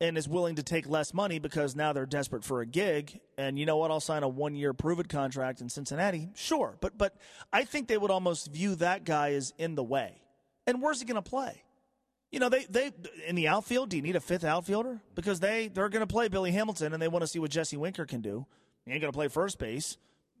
[0.00, 3.20] and is willing to take less money because now they're desperate for a gig.
[3.38, 3.90] And you know what?
[3.90, 6.28] I'll sign a one year prove it contract in Cincinnati.
[6.34, 6.76] Sure.
[6.80, 7.16] But but
[7.52, 10.20] I think they would almost view that guy as in the way.
[10.66, 11.62] And where's he gonna play?
[12.30, 12.92] You know, they, they
[13.26, 15.00] in the outfield, do you need a fifth outfielder?
[15.14, 18.04] Because they, they're gonna play Billy Hamilton and they want to see what Jesse Winker
[18.04, 18.46] can do.
[18.84, 19.96] He ain't gonna play first base.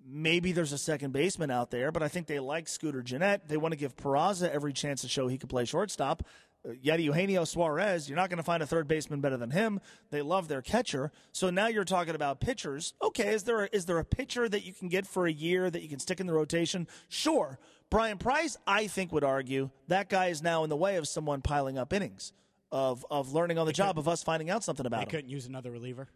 [0.08, 3.48] Maybe there's a second baseman out there, but I think they like Scooter Gennett.
[3.48, 6.22] They want to give Peraza every chance to show he can play shortstop.
[6.82, 9.80] Yet Eugenio Suarez, you're not going to find a third baseman better than him.
[10.10, 11.12] They love their catcher.
[11.32, 12.94] So now you're talking about pitchers.
[13.00, 15.70] Okay, is there a, is there a pitcher that you can get for a year
[15.70, 16.88] that you can stick in the rotation?
[17.08, 17.58] Sure.
[17.88, 21.40] Bryan Price, I think, would argue that guy is now in the way of someone
[21.40, 22.32] piling up innings,
[22.72, 25.10] of of learning on the job, of us finding out something about They him.
[25.10, 26.08] couldn't use another reliever.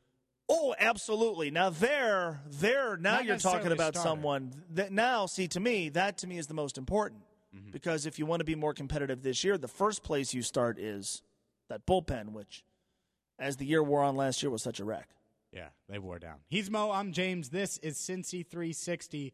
[0.48, 1.52] Oh, absolutely.
[1.52, 2.96] Now there, there.
[2.96, 4.08] Now Not you're talking about starter.
[4.08, 5.26] someone that now.
[5.26, 7.22] See, to me, that to me is the most important
[7.54, 7.70] Mm-hmm.
[7.72, 10.78] because if you want to be more competitive this year, the first place you start
[10.78, 11.22] is
[11.68, 12.64] that bullpen, which,
[13.38, 15.08] as the year wore on last year, was such a wreck.
[15.52, 16.36] Yeah, they wore down.
[16.48, 16.92] He's Mo.
[16.92, 17.48] I'm James.
[17.48, 19.32] This is Cincy 360.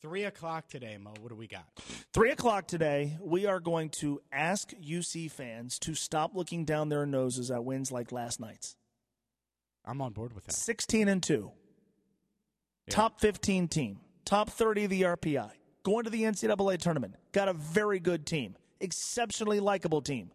[0.00, 1.12] Three o'clock today, Mo.
[1.20, 1.66] What do we got?
[2.14, 7.04] Three o'clock today, we are going to ask UC fans to stop looking down their
[7.04, 8.76] noses at wins like last night's.
[9.84, 10.54] I'm on board with that.
[10.54, 11.50] 16 and 2.
[12.88, 14.00] Top 15 team.
[14.24, 15.50] Top 30 of the RPI.
[15.82, 17.14] Going to the NCAA tournament.
[17.32, 18.56] Got a very good team.
[18.80, 20.30] Exceptionally likable team.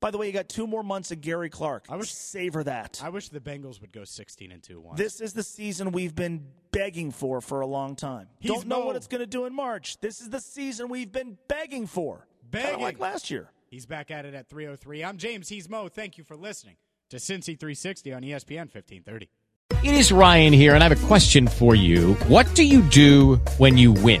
[0.00, 1.84] By the way, you got two more months of Gary Clark.
[1.88, 3.00] I wish savor that.
[3.04, 4.98] I wish the Bengals would go 16 and 2 once.
[4.98, 8.26] This is the season we've been begging for for a long time.
[8.40, 8.86] He's Don't know Mo.
[8.86, 10.00] what it's going to do in March.
[10.00, 12.26] This is the season we've been begging for.
[12.50, 12.80] Kinda Begging.
[12.82, 13.50] like last year.
[13.70, 15.04] He's back at it at 303.
[15.04, 15.48] I'm James.
[15.48, 15.88] He's Mo.
[15.88, 16.76] Thank you for listening
[17.10, 19.28] to Cincy 360 on E ESPN 1530.
[19.84, 22.14] It is Ryan here, and I have a question for you.
[22.26, 24.20] What do you do when you win?